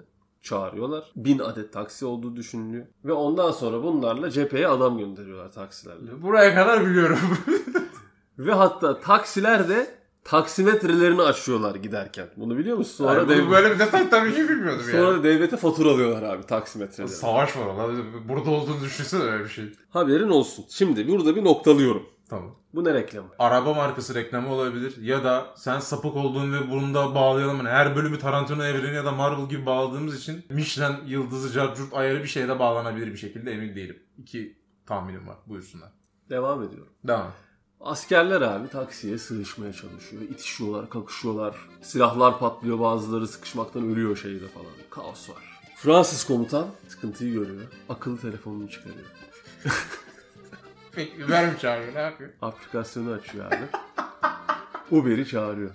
çağırıyorlar. 0.43 1.13
Bin 1.17 1.39
adet 1.39 1.73
taksi 1.73 2.07
olduğu 2.07 2.37
düşünülüyor. 2.37 2.87
Ve 3.05 3.13
ondan 3.13 3.51
sonra 3.51 3.83
bunlarla 3.83 4.31
cepheye 4.31 4.69
adam 4.69 4.99
gönderiyorlar 4.99 5.53
taksilerle. 5.53 6.23
Buraya 6.23 6.55
kadar 6.55 6.87
biliyorum. 6.87 7.19
Ve 8.39 8.53
hatta 8.53 9.01
taksiler 9.01 9.69
de 9.69 9.95
taksimetrelerini 10.25 11.23
açıyorlar 11.23 11.75
giderken. 11.75 12.29
Bunu 12.37 12.59
biliyor 12.59 12.77
musun? 12.77 13.05
Sonra, 13.05 13.19
Yani 13.19 13.29
dev- 13.29 13.43
bunu 13.43 13.51
böyle 13.51 13.71
bir 13.71 13.79
detay 13.79 14.11
tabii 14.11 14.35
ki 14.35 14.49
bilmiyordum 14.49 14.85
sonra 14.91 15.03
yani. 15.03 15.19
da 15.19 15.23
devlete 15.25 15.57
faturalıyorlar 15.57 16.23
abi 16.23 16.47
taksimetreleri. 16.47 17.13
Savaş 17.13 17.57
var 17.57 17.67
Allah. 17.67 17.89
Burada 18.29 18.51
olduğunu 18.51 18.81
düşünsene 18.81 19.23
öyle 19.23 19.45
bir 19.45 19.49
şey. 19.49 19.65
Haberin 19.91 20.29
olsun. 20.29 20.65
Şimdi 20.69 21.09
burada 21.09 21.37
bir 21.37 21.45
noktalıyorum. 21.45 22.03
Tamam. 22.29 22.55
Bu 22.75 22.85
ne 22.85 22.95
reklamı? 22.95 23.29
Araba 23.39 23.75
markası 23.75 24.15
reklamı 24.15 24.53
olabilir 24.53 25.03
ya 25.03 25.25
da 25.25 25.47
sen 25.57 25.81
sapık 25.81 26.17
olduğun 26.17 26.53
ve 26.53 26.71
bunu 26.71 26.95
da 26.95 27.15
bağlayalım. 27.15 27.57
Yani 27.57 27.69
her 27.69 27.97
bölümü 27.97 28.19
Tarantino 28.19 28.65
evreni 28.65 28.97
ya 28.97 29.05
da 29.05 29.13
Marvel 29.13 29.49
gibi 29.49 29.67
bağladığımız 29.67 30.17
için 30.21 30.45
Michelin 30.51 31.07
yıldızı, 31.07 31.53
carcurt 31.53 31.95
ayarı 31.95 32.23
bir 32.23 32.29
şeye 32.29 32.49
de 32.49 32.59
bağlanabilir 32.59 33.07
bir 33.07 33.17
şekilde 33.17 33.53
emin 33.53 33.77
değilim. 33.77 34.03
İki 34.19 34.59
tahminim 34.87 35.29
var. 35.29 35.37
Buyursunlar. 35.47 35.89
Devam 36.31 36.63
ediyorum. 36.63 36.93
Devam. 37.05 37.33
Askerler 37.81 38.41
abi 38.41 38.69
taksiye 38.69 39.19
sığışmaya 39.19 39.73
çalışıyor. 39.73 40.23
İtişiyorlar, 40.23 40.91
kakışıyorlar. 40.91 41.57
Silahlar 41.83 42.39
patlıyor, 42.39 42.81
bazıları 42.81 43.29
sıkışmaktan 43.29 43.83
ölüyor 43.91 44.17
şeyde 44.17 44.49
falan. 44.49 44.67
Kaos 44.91 45.31
var. 45.31 45.61
Fransız 45.77 46.25
komutan 46.25 46.67
sıkıntıyı 46.89 47.33
görüyor. 47.33 47.63
Akıllı 47.89 48.21
telefonunu 48.21 48.71
çıkarıyor. 48.71 49.07
Peki 50.95 51.25
Uber 51.25 51.53
mi 51.53 51.59
çağırıyor? 51.61 51.95
Ne 51.95 52.01
yapıyor? 52.01 52.31
Aplikasyonu 52.43 53.13
açıyor 53.13 53.47
abi. 53.47 53.65
Uber'i 54.91 55.29
çağırıyor. 55.29 55.71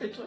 Peki. 0.00 0.20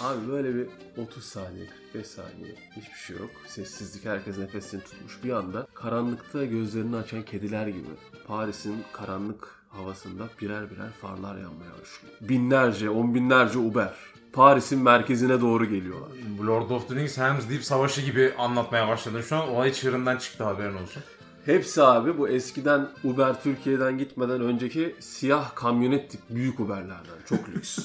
Abi 0.00 0.28
böyle 0.28 0.54
bir 0.54 0.66
30 0.96 1.24
saniye, 1.24 1.66
45 1.92 2.06
saniye 2.06 2.54
hiçbir 2.76 2.98
şey 2.98 3.16
yok. 3.16 3.30
Sessizlik, 3.46 4.04
herkes 4.04 4.38
nefesini 4.38 4.80
tutmuş. 4.80 5.24
Bir 5.24 5.30
anda 5.30 5.66
karanlıkta 5.74 6.44
gözlerini 6.44 6.96
açan 6.96 7.22
kediler 7.22 7.66
gibi 7.66 7.88
Paris'in 8.26 8.84
karanlık 8.92 9.48
havasında 9.68 10.28
birer 10.40 10.70
birer 10.70 10.90
farlar 10.90 11.34
yanmaya 11.36 11.72
başlıyor. 11.72 12.14
Binlerce, 12.20 12.90
on 12.90 13.14
binlerce 13.14 13.58
Uber 13.58 13.94
Paris'in 14.32 14.82
merkezine 14.82 15.40
doğru 15.40 15.64
geliyorlar. 15.64 16.10
Bu 16.38 16.46
Lord 16.46 16.70
of 16.70 16.88
the 16.88 16.94
Rings 16.94 17.18
Helm's 17.18 17.50
Deep 17.50 17.64
savaşı 17.64 18.00
gibi 18.00 18.34
anlatmaya 18.38 18.88
başladın. 18.88 19.22
Şu 19.22 19.36
an 19.36 19.48
olay 19.48 19.72
çığırından 19.72 20.16
çıktı 20.16 20.44
haberin 20.44 20.74
olsun. 20.74 21.02
Hepsi 21.50 21.82
abi 21.82 22.18
bu 22.18 22.28
eskiden 22.28 22.88
Uber 23.04 23.42
Türkiye'den 23.42 23.98
gitmeden 23.98 24.40
önceki 24.40 24.94
siyah 25.00 25.54
kamyonet 25.54 26.10
tip 26.10 26.20
büyük 26.30 26.60
Uber'lerden. 26.60 27.18
Çok 27.28 27.48
lüks. 27.48 27.78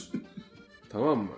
tamam 0.89 1.17
mı? 1.17 1.29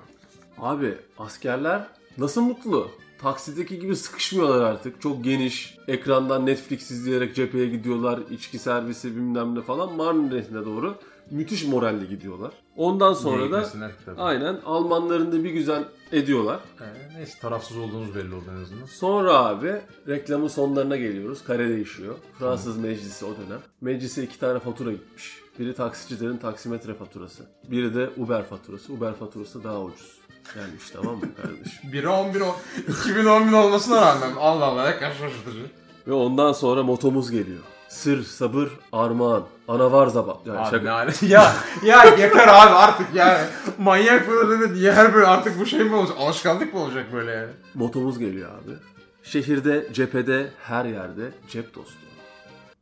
Abi 0.57 0.97
askerler 1.19 1.87
nasıl 2.17 2.41
mutlu? 2.41 2.87
Taksideki 3.21 3.79
gibi 3.79 3.95
sıkışmıyorlar 3.95 4.61
artık. 4.61 5.01
Çok 5.01 5.23
geniş. 5.23 5.77
Ekrandan 5.87 6.45
Netflix 6.45 6.91
izleyerek 6.91 7.35
cepheye 7.35 7.67
gidiyorlar. 7.67 8.19
İçki 8.31 8.59
servisi 8.59 9.15
bilmem 9.15 9.55
ne 9.55 9.61
falan. 9.61 9.95
Marne 9.95 10.35
Nehri'ne 10.35 10.65
doğru 10.65 10.95
müthiş 11.31 11.65
moralli 11.65 12.09
gidiyorlar. 12.09 12.51
Ondan 12.75 13.13
sonra 13.13 13.37
Niye 13.37 13.51
da 13.51 13.69
aynen 14.17 14.59
Almanların 14.65 15.31
da 15.31 15.43
bir 15.43 15.49
güzel 15.49 15.83
ediyorlar. 16.11 16.59
Ee, 16.81 17.17
neyse 17.17 17.39
tarafsız 17.39 17.77
olduğunuz 17.77 18.15
belli 18.15 18.35
oldu 18.35 18.45
en 18.57 18.61
azından. 18.61 18.85
Sonra 18.85 19.33
abi 19.33 19.81
reklamın 20.07 20.47
sonlarına 20.47 20.97
geliyoruz. 20.97 21.43
Kare 21.43 21.69
değişiyor. 21.69 22.15
Fransız 22.39 22.77
meclisi 22.77 23.25
o 23.25 23.29
dönem. 23.29 23.59
Meclise 23.81 24.23
iki 24.23 24.39
tane 24.39 24.59
fatura 24.59 24.91
gitmiş. 24.91 25.41
Biri 25.59 25.75
taksicilerin 25.75 26.37
taksimetre 26.37 26.93
faturası. 26.93 27.43
Biri 27.71 27.95
de 27.95 28.09
Uber 28.17 28.43
faturası. 28.45 28.93
Uber 28.93 29.13
faturası 29.13 29.63
daha 29.63 29.81
ucuz. 29.81 30.17
Gelmiş 30.53 30.89
tamam 30.93 31.15
mı 31.15 31.35
kardeşim? 31.41 31.91
Biri 31.93 32.07
11 32.07 32.41
10 32.41 32.55
2010 32.87 33.47
bin 33.47 33.53
olmasına 33.53 34.01
rağmen 34.01 34.35
Allah 34.39 34.65
Allah 34.65 34.89
ne 34.89 34.95
kadar 34.95 35.11
şaşırtıcı. 35.13 35.65
Ve 36.07 36.13
ondan 36.13 36.53
sonra 36.53 36.83
motomuz 36.83 37.31
geliyor. 37.31 37.63
Sır, 37.89 38.23
sabır, 38.23 38.69
armağan, 38.91 39.43
anavar 39.67 40.07
zabat. 40.07 40.47
Yani 40.47 40.59
Abi 40.59 40.75
şaka- 40.75 40.91
alem- 40.91 41.13
ya 41.29 41.53
ya 41.85 42.03
yeter 42.03 42.47
abi 42.47 42.73
artık 42.75 43.07
yani 43.15 43.45
manyak 43.77 44.27
böyle 44.29 44.73
niye 44.73 44.93
her 44.93 45.13
böyle 45.13 45.27
artık 45.27 45.59
bu 45.59 45.65
şey 45.65 45.79
mi 45.83 45.95
olacak 45.95 46.17
alışkanlık 46.19 46.73
mı 46.73 46.79
olacak 46.79 47.13
böyle 47.13 47.31
yani? 47.31 47.51
Motomuz 47.73 48.19
geliyor 48.19 48.49
abi. 48.51 48.71
Şehirde, 49.23 49.87
cephede, 49.93 50.51
her 50.63 50.85
yerde 50.85 51.31
cep 51.49 51.75
dostu. 51.75 51.93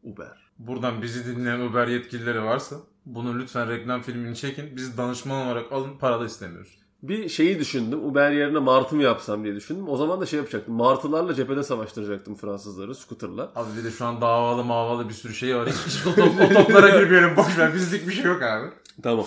Uber. 0.03 0.45
Buradan 0.59 1.01
bizi 1.01 1.25
dinleyen 1.25 1.59
Uber 1.59 1.88
yetkilileri 1.88 2.43
varsa 2.43 2.75
bunu 3.05 3.39
lütfen 3.39 3.69
reklam 3.69 4.01
filmini 4.01 4.35
çekin. 4.35 4.75
Biz 4.75 4.97
danışman 4.97 5.45
olarak 5.47 5.71
alın 5.71 5.97
para 5.97 6.19
da 6.21 6.25
istemiyoruz. 6.25 6.77
Bir 7.09 7.29
şeyi 7.29 7.59
düşündüm. 7.59 8.05
Uber 8.05 8.31
yerine 8.31 8.59
martı 8.59 8.95
mı 8.95 9.03
yapsam 9.03 9.43
diye 9.43 9.55
düşündüm. 9.55 9.89
O 9.89 9.97
zaman 9.97 10.21
da 10.21 10.25
şey 10.25 10.39
yapacaktım. 10.39 10.75
Martılarla 10.75 11.35
cephede 11.35 11.63
savaştıracaktım 11.63 12.35
Fransızları 12.35 12.95
scooter'la. 12.95 13.51
Abi 13.55 13.77
bir 13.77 13.83
de 13.83 13.91
şu 13.91 14.05
an 14.05 14.21
davalı 14.21 14.63
mavalı 14.63 15.09
bir 15.09 15.13
sürü 15.13 15.33
şey 15.33 15.55
var. 15.55 15.69
Hiç, 15.69 16.07
o, 16.07 16.15
top, 16.15 16.33
o 16.41 16.53
toplara 16.53 16.89
girmeyelim 17.00 17.38
boş 17.38 17.57
ver. 17.57 17.74
Bizlik 17.74 18.07
bir 18.07 18.13
şey 18.13 18.25
yok 18.25 18.41
abi. 18.41 18.67
Tamam. 19.03 19.25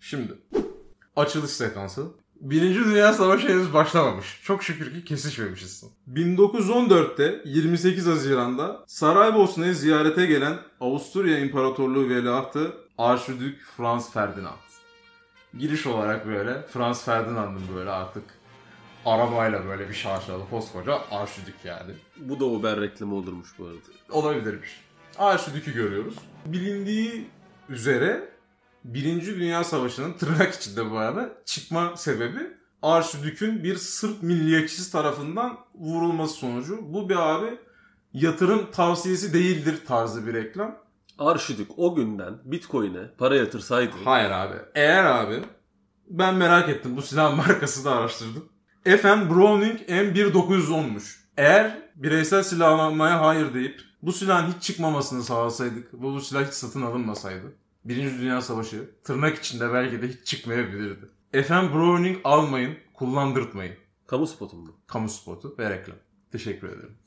Şimdi 0.00 0.32
açılış 1.16 1.50
sekansı. 1.50 2.04
Birinci 2.40 2.84
Dünya 2.84 3.12
Savaşı 3.12 3.48
henüz 3.48 3.74
başlamamış. 3.74 4.40
Çok 4.44 4.62
şükür 4.62 4.94
ki 4.94 5.04
kesişmemişiz. 5.04 5.84
1914'te 6.14 7.42
28 7.44 8.06
Haziran'da 8.06 8.84
Saraybosna'yı 8.86 9.74
ziyarete 9.74 10.26
gelen 10.26 10.58
Avusturya 10.80 11.38
İmparatorluğu 11.38 12.08
Veliahtı 12.08 12.72
Arşidük 12.98 13.60
Franz 13.76 14.12
Ferdinand. 14.12 14.69
Giriş 15.58 15.86
olarak 15.86 16.26
böyle 16.26 16.62
Franz 16.62 17.04
Ferdinand'ın 17.04 17.76
böyle 17.76 17.90
artık 17.90 18.24
arabayla 19.06 19.66
böyle 19.66 19.88
bir 19.88 19.94
şaşalı 19.94 20.50
koskoca 20.50 20.98
Arşidük 21.10 21.54
yani. 21.64 21.92
Bu 22.16 22.40
da 22.40 22.44
Uber 22.44 22.80
reklamı 22.80 23.14
olurmuş 23.14 23.48
bu 23.58 23.64
arada. 23.64 23.78
Olabilirmiş. 24.10 24.80
Arşidük'ü 25.18 25.74
görüyoruz. 25.74 26.14
Bilindiği 26.46 27.28
üzere 27.68 28.28
Birinci 28.84 29.36
Dünya 29.36 29.64
Savaşı'nın 29.64 30.12
tırnak 30.12 30.54
içinde 30.54 30.90
bu 30.90 30.98
arada 30.98 31.32
çıkma 31.44 31.96
sebebi 31.96 32.40
Arşidük'ün 32.82 33.64
bir 33.64 33.76
Sırp 33.76 34.22
milliyetçisi 34.22 34.92
tarafından 34.92 35.58
vurulması 35.74 36.34
sonucu. 36.34 36.78
Bu 36.82 37.08
bir 37.08 37.16
abi 37.16 37.58
yatırım 38.12 38.70
tavsiyesi 38.70 39.32
değildir 39.32 39.80
tarzı 39.86 40.26
bir 40.26 40.34
reklam. 40.34 40.76
Arşidük 41.20 41.70
o 41.76 41.94
günden 41.94 42.34
Bitcoin'e 42.44 43.10
para 43.18 43.36
yatırsaydı 43.36 43.92
Hayır 44.04 44.30
abi. 44.30 44.54
Eğer 44.74 45.04
abi 45.04 45.40
ben 46.08 46.34
merak 46.34 46.68
ettim 46.68 46.96
bu 46.96 47.02
silah 47.02 47.36
markası 47.48 47.84
da 47.84 47.90
araştırdım. 47.92 48.48
FM 48.84 49.30
Browning 49.30 49.80
M1910'muş. 49.80 51.16
Eğer 51.36 51.78
bireysel 51.96 52.42
silahlanmaya 52.42 53.20
hayır 53.20 53.54
deyip 53.54 53.80
bu 54.02 54.12
silahın 54.12 54.52
hiç 54.52 54.62
çıkmamasını 54.62 55.22
sağlasaydık 55.22 55.94
ve 55.94 56.02
bu 56.02 56.20
silah 56.20 56.46
hiç 56.46 56.54
satın 56.54 56.82
alınmasaydı 56.82 57.52
Birinci 57.84 58.20
Dünya 58.20 58.42
Savaşı 58.42 58.90
tırnak 59.04 59.38
içinde 59.38 59.72
belki 59.72 60.02
de 60.02 60.08
hiç 60.08 60.26
çıkmayabilirdi. 60.26 61.08
FM 61.32 61.74
Browning 61.74 62.18
almayın, 62.24 62.74
kullandırtmayın. 62.94 63.74
kamu 64.06 64.26
spotu 64.26 64.56
mu? 64.56 64.76
Kamu 64.86 65.08
spotu 65.08 65.54
ve 65.58 65.70
reklam. 65.70 65.96
Teşekkür 66.32 66.68
ederim. 66.68 66.98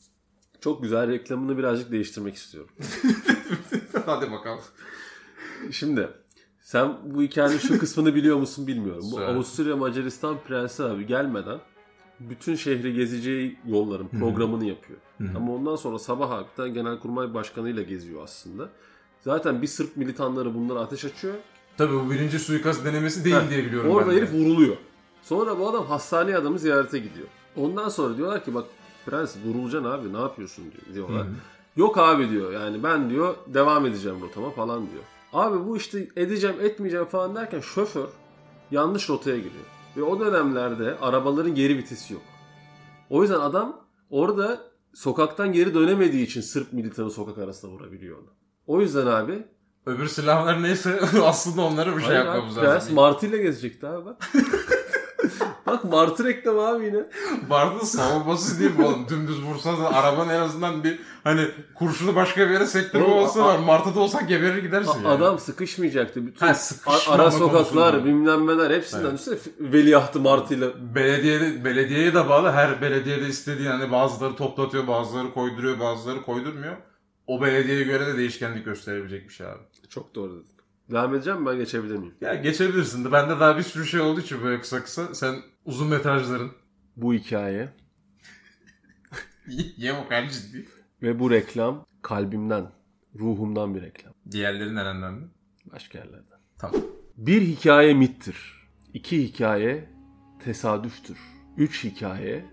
Çok 0.61 0.83
güzel 0.83 1.07
reklamını 1.07 1.57
birazcık 1.57 1.91
değiştirmek 1.91 2.35
istiyorum. 2.35 2.71
Hadi 4.05 4.31
bakalım. 4.31 4.59
Şimdi 5.71 6.09
sen 6.61 6.97
bu 7.05 7.21
hikayenin 7.21 7.57
şu 7.57 7.79
kısmını 7.79 8.15
biliyor 8.15 8.37
musun 8.37 8.67
bilmiyorum. 8.67 9.03
Bu. 9.11 9.19
Avusturya 9.19 9.75
Macaristan 9.75 10.37
Prensi 10.47 10.83
abi 10.83 11.07
gelmeden 11.07 11.59
bütün 12.19 12.55
şehri 12.55 12.93
gezeceği 12.93 13.57
yolların 13.67 14.07
programını 14.07 14.65
yapıyor. 14.65 14.99
Ama 15.35 15.53
ondan 15.53 15.75
sonra 15.75 15.99
sabah 15.99 16.29
hatta 16.29 16.67
Genelkurmay 16.67 17.33
Başkanı'yla 17.33 17.83
geziyor 17.83 18.23
aslında. 18.23 18.69
Zaten 19.21 19.61
bir 19.61 19.67
Sırp 19.67 19.97
militanları 19.97 20.55
bunlara 20.55 20.79
ateş 20.79 21.05
açıyor. 21.05 21.33
Tabii 21.77 21.93
bu 21.95 22.11
birinci 22.11 22.39
suikast 22.39 22.85
denemesi 22.85 23.25
değil 23.25 23.35
Heh, 23.35 23.49
diye 23.49 23.65
biliyorum 23.65 23.91
Orada 23.91 24.09
ben 24.09 24.15
de. 24.15 24.19
herif 24.19 24.33
vuruluyor. 24.33 24.77
Sonra 25.21 25.59
bu 25.59 25.69
adam 25.69 25.85
hastaneye 25.85 26.37
adamı 26.37 26.59
ziyarete 26.59 26.99
gidiyor. 26.99 27.27
Ondan 27.55 27.89
sonra 27.89 28.17
diyorlar 28.17 28.45
ki 28.45 28.53
bak 28.55 28.65
prens 29.05 29.35
vurulacaksın 29.45 29.89
abi 29.89 30.13
ne 30.13 30.17
yapıyorsun 30.17 30.65
diyor, 30.71 30.95
diyorlar. 30.95 31.27
Yok 31.75 31.97
abi 31.97 32.29
diyor 32.29 32.51
yani 32.51 32.83
ben 32.83 33.09
diyor 33.09 33.35
devam 33.47 33.85
edeceğim 33.85 34.21
rotama 34.21 34.49
falan 34.49 34.79
diyor. 34.91 35.03
Abi 35.33 35.65
bu 35.67 35.77
işte 35.77 36.07
edeceğim 36.15 36.55
etmeyeceğim 36.61 37.05
falan 37.05 37.35
derken 37.35 37.59
şoför 37.59 38.07
yanlış 38.71 39.09
rotaya 39.09 39.37
giriyor. 39.37 39.65
Ve 39.97 40.03
o 40.03 40.19
dönemlerde 40.19 40.97
arabaların 41.01 41.55
geri 41.55 41.77
vitesi 41.77 42.13
yok. 42.13 42.21
O 43.09 43.21
yüzden 43.21 43.39
adam 43.39 43.81
orada 44.09 44.61
sokaktan 44.93 45.53
geri 45.53 45.73
dönemediği 45.73 46.25
için 46.25 46.41
Sırp 46.41 46.73
militanı 46.73 47.11
sokak 47.11 47.37
arasında 47.37 47.71
vurabiliyor 47.71 48.17
onu. 48.17 48.27
O 48.67 48.81
yüzden 48.81 49.07
abi 49.07 49.47
Öbür 49.85 50.07
silahlar 50.07 50.63
neyse 50.63 50.99
aslında 51.23 51.61
onlara 51.61 51.97
bir 51.97 52.01
şey 52.01 52.15
yapmamız 52.15 52.55
Prens 52.55 52.65
lazım. 52.65 52.95
Martı 52.95 53.27
ile 53.27 53.37
gezecekti 53.37 53.87
abi 53.87 54.05
bak. 54.05 54.29
bak 55.67 55.83
Martı 55.83 56.23
reklamı 56.25 56.61
abi 56.67 56.85
yine. 56.85 56.99
Bardı 57.49 57.85
savunmasız 57.85 58.59
değil 58.59 58.77
mi 58.79 58.85
oğlum? 58.85 59.05
Dümdüz 59.09 59.43
vursanız 59.43 59.79
arabanın 59.93 60.29
en 60.29 60.39
azından 60.39 60.83
bir 60.83 60.99
hani 61.23 61.47
kurşunu 61.75 62.15
başka 62.15 62.47
bir 62.49 62.53
yere 62.53 62.65
sektirme 62.65 63.05
olsa 63.05 63.45
var. 63.45 63.59
Martı'da 63.59 63.99
olsan 63.99 64.27
geberir 64.27 64.63
gidersin 64.63 64.93
yani. 64.95 65.07
Adam 65.07 65.39
sıkışmayacaktı. 65.39 66.27
Bütün 66.27 66.45
Ha, 66.45 66.53
sıkışmama 66.53 67.21
a- 67.23 67.23
ara 67.25 67.31
sokaklar, 67.31 67.91
konusunda. 67.91 68.05
bilmem 68.05 68.47
neler 68.47 68.71
hepsinden 68.71 69.09
Evet. 69.09 69.19
üstüne 69.19 69.37
veliahtı 69.59 70.19
martıyla. 70.19 70.69
Belediye, 70.95 71.65
belediyeye 71.65 72.13
de 72.13 72.29
bağlı. 72.29 72.51
Her 72.51 72.81
belediyede 72.81 73.27
istediği 73.27 73.67
hani 73.69 73.91
bazıları 73.91 74.35
toplatıyor, 74.35 74.87
bazıları 74.87 75.33
koyduruyor, 75.33 75.79
bazıları 75.79 76.21
koydurmuyor. 76.21 76.75
O 77.27 77.41
belediyeye 77.41 77.83
göre 77.83 78.07
de 78.07 78.17
değişkenlik 78.17 78.65
gösterebilecek 78.65 79.29
bir 79.29 79.33
şey 79.33 79.47
abi. 79.47 79.59
Çok 79.89 80.15
doğru 80.15 80.31
dedin. 80.31 80.52
Devam 80.91 81.15
edeceğim 81.15 81.39
mi? 81.39 81.45
ben 81.45 81.57
geçebilir 81.57 81.95
miyim? 81.95 82.13
Ya 82.21 82.35
geçebilirsin 82.35 83.05
de 83.05 83.11
bende 83.11 83.39
daha 83.39 83.57
bir 83.57 83.63
sürü 83.63 83.85
şey 83.85 83.99
olduğu 83.99 84.21
için 84.21 84.43
böyle 84.43 84.61
kısa 84.61 84.83
kısa. 84.83 85.15
Sen 85.15 85.35
uzun 85.65 85.87
metrajların. 85.87 86.51
Bu 86.95 87.13
hikaye 87.13 87.69
Ye 89.77 89.97
vokal 89.97 90.29
ciddi. 90.29 90.65
ve 91.01 91.19
bu 91.19 91.31
reklam 91.31 91.85
kalbimden, 92.01 92.71
ruhumdan 93.19 93.75
bir 93.75 93.81
reklam. 93.81 94.13
Diğerleri 94.31 94.75
nereden 94.75 95.13
mi? 95.13 95.27
Başka 95.71 95.97
yerlerden. 95.97 96.39
Tamam. 96.57 96.81
Bir 97.17 97.41
hikaye 97.41 97.93
mittir. 97.93 98.67
İki 98.93 99.23
hikaye 99.27 99.89
tesadüftür. 100.43 101.17
Üç 101.57 101.83
hikaye 101.83 102.45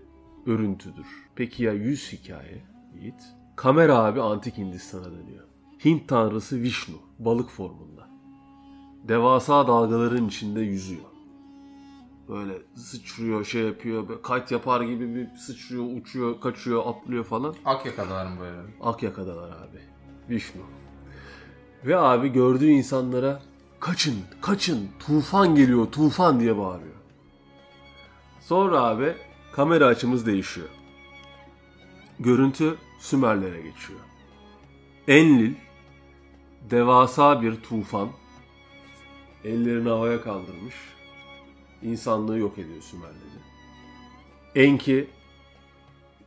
örüntüdür. 0.45 1.05
Peki 1.35 1.63
ya 1.63 1.73
yüz 1.73 2.13
hikaye 2.13 2.63
Yiğit? 2.95 3.23
Kamera 3.55 3.97
abi 3.97 4.21
antik 4.21 4.57
Hindistan'a 4.57 5.05
dönüyor. 5.11 5.47
Hint 5.85 6.09
tanrısı 6.09 6.61
Vishnu 6.61 6.95
balık 7.19 7.49
formunda. 7.49 8.09
Devasa 9.07 9.67
dalgaların 9.67 10.27
içinde 10.27 10.61
yüzüyor. 10.61 11.01
Böyle 12.29 12.53
sıçrıyor, 12.75 13.45
şey 13.45 13.61
yapıyor, 13.61 14.09
böyle 14.09 14.21
kayt 14.21 14.51
yapar 14.51 14.81
gibi 14.81 15.15
bir 15.15 15.35
sıçrıyor, 15.37 15.83
uçuyor, 15.97 16.41
kaçıyor, 16.41 16.83
atlıyor 16.85 17.23
falan. 17.23 17.55
Akyaka'dalar 17.65 18.25
mı 18.25 18.39
böyle? 18.39 18.57
Akyaka'dalar 18.81 19.49
abi. 19.49 19.79
Vishnu. 20.29 20.61
Ve 21.85 21.97
abi 21.97 22.29
gördüğü 22.29 22.69
insanlara 22.69 23.41
kaçın, 23.79 24.15
kaçın, 24.41 24.89
tufan 24.99 25.55
geliyor, 25.55 25.85
tufan 25.91 26.39
diye 26.39 26.57
bağırıyor. 26.57 26.95
Sonra 28.39 28.81
abi 28.81 29.13
kamera 29.51 29.85
açımız 29.85 30.25
değişiyor. 30.25 30.67
Görüntü 32.19 32.77
Sümerlere 33.01 33.61
geçiyor. 33.61 33.99
Enlil, 35.07 35.53
devasa 36.69 37.41
bir 37.41 37.55
tufan, 37.55 38.09
ellerini 39.45 39.89
havaya 39.89 40.21
kaldırmış, 40.21 40.75
insanlığı 41.81 42.37
yok 42.37 42.57
ediyor 42.57 42.81
Sümerleri. 42.81 43.41
Enki, 44.55 45.07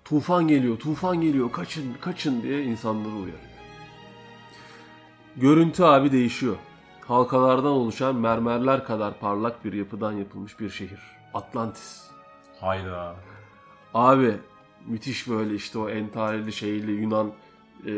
tufan 0.04 0.48
geliyor, 0.48 0.78
tufan 0.78 1.20
geliyor, 1.20 1.52
kaçın, 1.52 1.94
kaçın 2.00 2.42
diye 2.42 2.62
insanları 2.64 3.14
uyarıyor. 3.14 3.38
Görüntü 5.36 5.82
abi 5.82 6.12
değişiyor. 6.12 6.56
Halkalardan 7.00 7.72
oluşan 7.72 8.16
mermerler 8.16 8.84
kadar 8.84 9.18
parlak 9.20 9.64
bir 9.64 9.72
yapıdan 9.72 10.12
yapılmış 10.12 10.60
bir 10.60 10.70
şehir. 10.70 11.00
Atlantis. 11.34 12.04
Hayda. 12.60 13.16
Abi 13.94 14.34
müthiş 14.86 15.28
böyle 15.28 15.54
işte 15.54 15.78
o 15.78 15.88
entarili 15.88 16.52
şeyli 16.52 16.92
Yunan 16.92 17.32
e, 17.86 17.92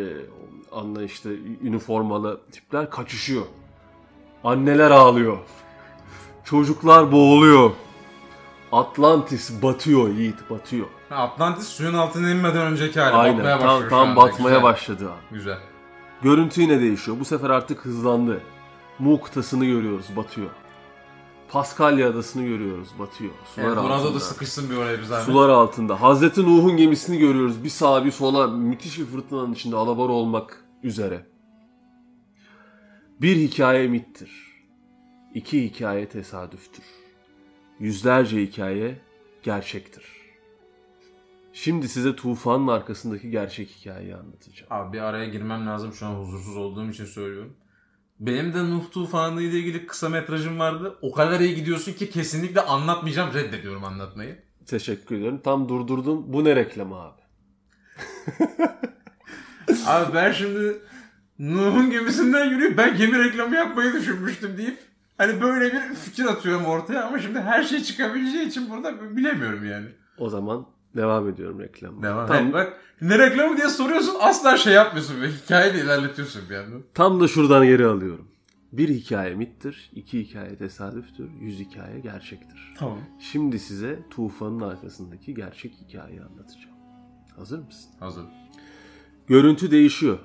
anla 0.72 1.02
işte 1.02 1.30
üniformalı 1.62 2.40
tipler 2.52 2.90
kaçışıyor. 2.90 3.46
Anneler 4.44 4.90
ağlıyor. 4.90 5.38
Çocuklar 6.44 7.12
boğuluyor. 7.12 7.70
Atlantis 8.72 9.62
batıyor 9.62 10.08
Yiğit 10.08 10.50
batıyor. 10.50 10.86
Ha, 11.08 11.16
Atlantis 11.16 11.68
suyun 11.68 11.94
altına 11.94 12.30
inmeden 12.30 12.66
önceki 12.66 13.00
hali. 13.00 13.14
Aynen 13.16 13.36
batmaya 13.38 13.58
tam, 13.58 13.68
başlıyor 13.68 13.90
tam 13.90 14.08
anda. 14.08 14.16
batmaya 14.16 14.48
Güzel. 14.48 14.62
başladı 14.62 15.04
abi. 15.10 15.34
Güzel. 15.36 15.58
Görüntü 16.22 16.60
yine 16.60 16.80
değişiyor. 16.80 17.16
Bu 17.20 17.24
sefer 17.24 17.50
artık 17.50 17.84
hızlandı. 17.84 18.40
Mu 18.98 19.20
kıtasını 19.20 19.64
görüyoruz, 19.64 20.06
batıyor. 20.16 20.48
Paskalya 21.48 22.10
adasını 22.10 22.42
görüyoruz, 22.46 22.88
batıyor. 22.98 23.30
Sular 23.54 23.66
Evet, 23.66 23.78
altında. 23.78 24.14
da 24.14 24.20
sıkışsın 24.20 24.70
bir 24.70 24.76
oraya 24.76 24.98
bir 24.98 25.02
zahmet. 25.04 25.26
Sular 25.26 25.48
altında. 25.48 26.02
Hazreti 26.02 26.42
Nuh'un 26.42 26.76
gemisini 26.76 27.18
görüyoruz. 27.18 27.64
Bir 27.64 27.68
sağa 27.68 28.04
bir 28.04 28.10
sola 28.10 28.46
müthiş 28.46 28.98
bir 28.98 29.04
fırtınanın 29.06 29.52
içinde 29.52 29.76
alabora 29.76 30.12
olmak 30.12 30.64
üzere. 30.82 31.26
Bir 33.20 33.36
hikaye 33.36 33.88
mittir. 33.88 34.30
İki 35.34 35.64
hikaye 35.64 36.08
tesadüftür. 36.08 36.84
Yüzlerce 37.78 38.42
hikaye 38.42 38.98
gerçektir. 39.42 40.04
Şimdi 41.52 41.88
size 41.88 42.16
tufanın 42.16 42.68
arkasındaki 42.68 43.30
gerçek 43.30 43.70
hikayeyi 43.70 44.14
anlatacağım. 44.14 44.72
Abi 44.72 44.92
bir 44.96 45.02
araya 45.02 45.28
girmem 45.28 45.66
lazım 45.66 45.92
şu 45.92 46.06
an 46.06 46.14
huzursuz 46.14 46.56
olduğum 46.56 46.90
için 46.90 47.04
söylüyorum. 47.04 47.56
Benim 48.20 48.54
de 48.54 48.64
Nuh 48.64 48.90
Tufanı 48.90 49.42
ile 49.42 49.58
ilgili 49.58 49.86
kısa 49.86 50.08
metrajım 50.08 50.58
vardı. 50.58 50.98
O 51.02 51.12
kadar 51.12 51.40
iyi 51.40 51.54
gidiyorsun 51.54 51.92
ki 51.92 52.10
kesinlikle 52.10 52.60
anlatmayacağım. 52.60 53.34
Reddediyorum 53.34 53.84
anlatmayı. 53.84 54.42
Teşekkür 54.66 55.16
ederim. 55.16 55.40
Tam 55.44 55.68
durdurdum. 55.68 56.32
Bu 56.32 56.44
ne 56.44 56.56
reklamı 56.56 56.96
abi? 56.96 57.20
Abi 59.86 60.14
ben 60.14 60.32
şimdi 60.32 60.78
Nuh'un 61.38 61.90
gemisinden 61.90 62.50
yürüyüp 62.50 62.78
ben 62.78 62.96
gemi 62.96 63.24
reklamı 63.24 63.54
yapmayı 63.54 63.92
düşünmüştüm 63.92 64.56
deyip 64.58 64.78
hani 65.18 65.40
böyle 65.40 65.72
bir 65.72 65.94
fikir 65.94 66.24
atıyorum 66.24 66.64
ortaya 66.64 67.04
ama 67.04 67.18
şimdi 67.18 67.40
her 67.40 67.62
şey 67.62 67.82
çıkabileceği 67.82 68.46
için 68.46 68.70
burada 68.70 69.16
bilemiyorum 69.16 69.64
yani. 69.64 69.86
O 70.18 70.30
zaman 70.30 70.66
devam 70.96 71.28
ediyorum 71.28 71.60
reklamı. 71.60 72.02
Devam 72.02 72.26
Tam, 72.26 72.46
et 72.46 72.52
bak 72.52 72.80
ne 73.00 73.18
reklamı 73.18 73.56
diye 73.56 73.68
soruyorsun 73.68 74.14
asla 74.20 74.56
şey 74.56 74.72
yapmıyorsun 74.72 75.20
ve 75.20 75.28
hikayeyi 75.28 75.84
ilerletiyorsun 75.84 76.42
bir 76.50 76.54
yandan. 76.54 76.82
tam 76.94 77.20
da 77.20 77.28
şuradan 77.28 77.66
geri 77.66 77.86
alıyorum. 77.86 78.28
Bir 78.72 78.88
hikaye 78.88 79.34
mittir, 79.34 79.90
iki 79.94 80.20
hikaye 80.20 80.56
tesadüftür, 80.56 81.28
yüz 81.40 81.58
hikaye 81.58 82.00
gerçektir. 82.00 82.74
Tamam. 82.78 82.98
Şimdi 83.20 83.58
size 83.58 83.98
tufanın 84.10 84.60
arkasındaki 84.60 85.34
gerçek 85.34 85.72
hikayeyi 85.72 86.22
anlatacağım. 86.22 86.76
Hazır 87.36 87.58
mısın? 87.58 87.90
Hazır. 88.00 88.24
Görüntü 89.26 89.70
değişiyor. 89.70 90.18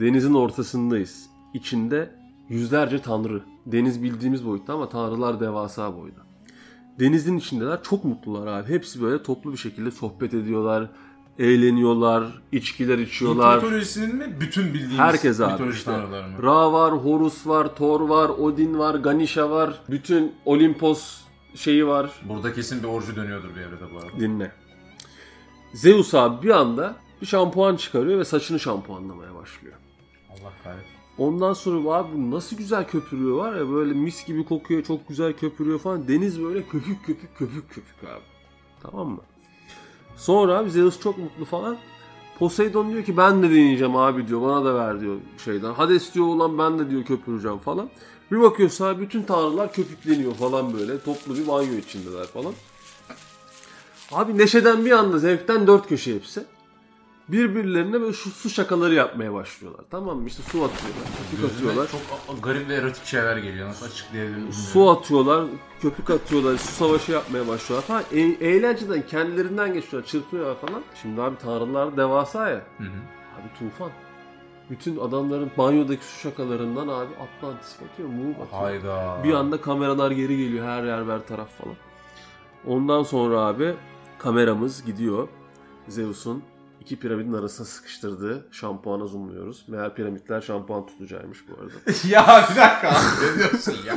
Denizin 0.00 0.34
ortasındayız. 0.34 1.26
İçinde 1.54 2.10
yüzlerce 2.48 2.98
tanrı. 2.98 3.42
Deniz 3.66 4.02
bildiğimiz 4.02 4.46
boyutta 4.46 4.74
ama 4.74 4.88
tanrılar 4.88 5.40
devasa 5.40 5.96
boyda. 5.96 6.20
Denizin 7.00 7.38
içindeler 7.38 7.82
çok 7.82 8.04
mutlular 8.04 8.46
abi. 8.46 8.68
Hepsi 8.68 9.02
böyle 9.02 9.22
toplu 9.22 9.52
bir 9.52 9.56
şekilde 9.56 9.90
sohbet 9.90 10.34
ediyorlar, 10.34 10.90
eğleniyorlar, 11.38 12.42
içkiler 12.52 12.98
içiyorlar. 12.98 13.54
Hint 13.54 13.62
mitolojisinin 13.62 14.16
mi? 14.16 14.36
Bütün 14.40 14.64
bildiğimiz 14.64 14.98
Herkes 14.98 15.40
abi 15.40 15.52
mitoloji 15.52 15.76
işte. 15.78 15.90
tanrıları 15.90 16.28
mı? 16.28 16.42
Ra 16.42 16.72
var, 16.72 16.92
Horus 16.92 17.46
var, 17.46 17.76
Thor 17.76 18.00
var, 18.00 18.28
Odin 18.28 18.78
var, 18.78 18.94
Ganesha 18.94 19.50
var. 19.50 19.80
Bütün 19.90 20.32
Olimpos 20.44 21.20
şeyi 21.54 21.86
var. 21.86 22.10
Burada 22.28 22.52
kesin 22.52 22.82
bir 22.82 22.88
orju 22.88 23.16
dönüyordur 23.16 23.48
bir 23.56 23.60
evrede 23.60 23.94
bu 23.94 23.98
arada. 23.98 24.20
Dinle. 24.20 24.52
Zeus 25.74 26.14
abi 26.14 26.46
bir 26.46 26.50
anda 26.50 26.96
bir 27.20 27.26
şampuan 27.26 27.76
çıkarıyor 27.76 28.18
ve 28.18 28.24
saçını 28.24 28.60
şampuanlamaya 28.60 29.34
başlıyor. 29.34 29.74
Allah 30.30 30.52
kahretsin. 30.64 30.94
Ondan 31.18 31.52
sonra 31.52 31.94
abi 31.94 32.08
bu 32.16 32.30
nasıl 32.30 32.56
güzel 32.56 32.86
köpürüyor 32.86 33.36
var 33.36 33.54
ya 33.54 33.70
böyle 33.70 33.94
mis 33.94 34.26
gibi 34.26 34.44
kokuyor 34.44 34.82
çok 34.82 35.08
güzel 35.08 35.32
köpürüyor 35.32 35.78
falan. 35.78 36.08
Deniz 36.08 36.42
böyle 36.42 36.62
köpük 36.62 37.06
köpük 37.06 37.38
köpük 37.38 37.70
köpük 37.70 38.04
abi. 38.04 38.22
Tamam 38.82 39.08
mı? 39.08 39.20
Sonra 40.16 40.58
abi 40.58 40.70
Zeus 40.70 41.00
çok 41.00 41.18
mutlu 41.18 41.44
falan. 41.44 41.76
Poseidon 42.38 42.92
diyor 42.92 43.04
ki 43.04 43.16
ben 43.16 43.42
de 43.42 43.50
deneyeceğim 43.50 43.96
abi 43.96 44.28
diyor 44.28 44.42
bana 44.42 44.64
da 44.64 44.74
ver 44.74 45.00
diyor 45.00 45.16
şeyden. 45.44 45.72
Hades 45.72 46.14
diyor 46.14 46.26
ulan 46.26 46.58
ben 46.58 46.78
de 46.78 46.90
diyor 46.90 47.04
köpüreceğim 47.04 47.58
falan. 47.58 47.88
Bir 48.32 48.40
bakıyorsun 48.40 48.84
abi 48.84 49.02
bütün 49.02 49.22
tanrılar 49.22 49.72
köpükleniyor 49.72 50.34
falan 50.34 50.74
böyle. 50.74 51.00
Toplu 51.00 51.36
bir 51.36 51.46
banyo 51.46 51.74
içindeler 51.74 52.26
falan. 52.26 52.52
Abi 54.12 54.38
neşeden 54.38 54.84
bir 54.84 54.90
anda 54.90 55.18
zevkten 55.18 55.66
dört 55.66 55.88
köşe 55.88 56.14
hepsi. 56.14 56.44
Birbirlerine 57.28 58.00
böyle 58.00 58.12
şu 58.12 58.30
su 58.30 58.50
şakaları 58.50 58.94
yapmaya 58.94 59.34
başlıyorlar. 59.34 59.84
Tamam 59.90 60.18
mı? 60.18 60.26
İşte 60.28 60.42
su 60.42 60.64
atıyorlar, 60.64 61.04
köpük 61.18 61.40
Gözüme 61.40 61.70
atıyorlar. 61.70 61.90
çok 61.90 62.00
a- 62.36 62.40
garip 62.40 62.68
ve 62.68 62.74
erotik 62.74 63.04
şeyler 63.04 63.36
geliyor. 63.36 63.68
Nasıl 63.68 63.86
açıklayabilirim 63.86 64.34
bilmiyorum. 64.36 64.54
Su 64.72 64.90
atıyorlar, 64.90 65.44
köpük 65.80 66.10
atıyorlar, 66.10 66.56
su 66.58 66.66
savaşı 66.72 67.12
yapmaya 67.12 67.48
başlıyorlar 67.48 67.86
falan. 67.86 68.02
E- 68.12 68.20
eğlenceden 68.48 69.02
kendilerinden 69.06 69.74
geçiyorlar, 69.74 70.08
çırpıyorlar 70.08 70.56
falan. 70.66 70.82
Şimdi 71.02 71.22
abi 71.22 71.36
tanrılar 71.38 71.96
devasa 71.96 72.48
ya. 72.48 72.56
Hı 72.78 72.84
hı. 72.84 72.88
Abi 73.40 73.58
tufan. 73.58 73.90
Bütün 74.70 74.96
adamların 74.98 75.50
banyodaki 75.58 76.04
su 76.04 76.20
şakalarından 76.20 76.88
abi 76.88 77.10
Atlantis 77.14 77.76
batıyor, 77.80 78.08
Mu 78.08 78.34
batıyor. 78.40 78.62
Hayda. 78.62 79.20
Bir 79.24 79.32
anda 79.32 79.60
kameralar 79.60 80.10
geri 80.10 80.36
geliyor 80.36 80.66
her 80.66 80.84
yer 80.84 81.04
her 81.06 81.26
taraf 81.26 81.48
falan. 81.50 81.76
Ondan 82.66 83.02
sonra 83.02 83.38
abi 83.40 83.74
kameramız 84.18 84.84
gidiyor. 84.84 85.28
Zeus'un 85.88 86.42
iki 86.84 86.96
piramidin 86.96 87.32
arasına 87.32 87.66
sıkıştırdığı 87.66 88.46
şampuana 88.50 89.06
zoomluyoruz. 89.06 89.64
Meğer 89.68 89.94
piramitler 89.94 90.40
şampuan 90.40 90.86
tutacağıymış 90.86 91.38
bu 91.48 91.54
arada. 91.54 91.72
ya 92.08 92.46
bir 92.50 92.56
dakika 92.56 92.88
abi 92.88 93.26
ne 93.26 93.38
diyorsun 93.38 93.74
ya? 93.86 93.96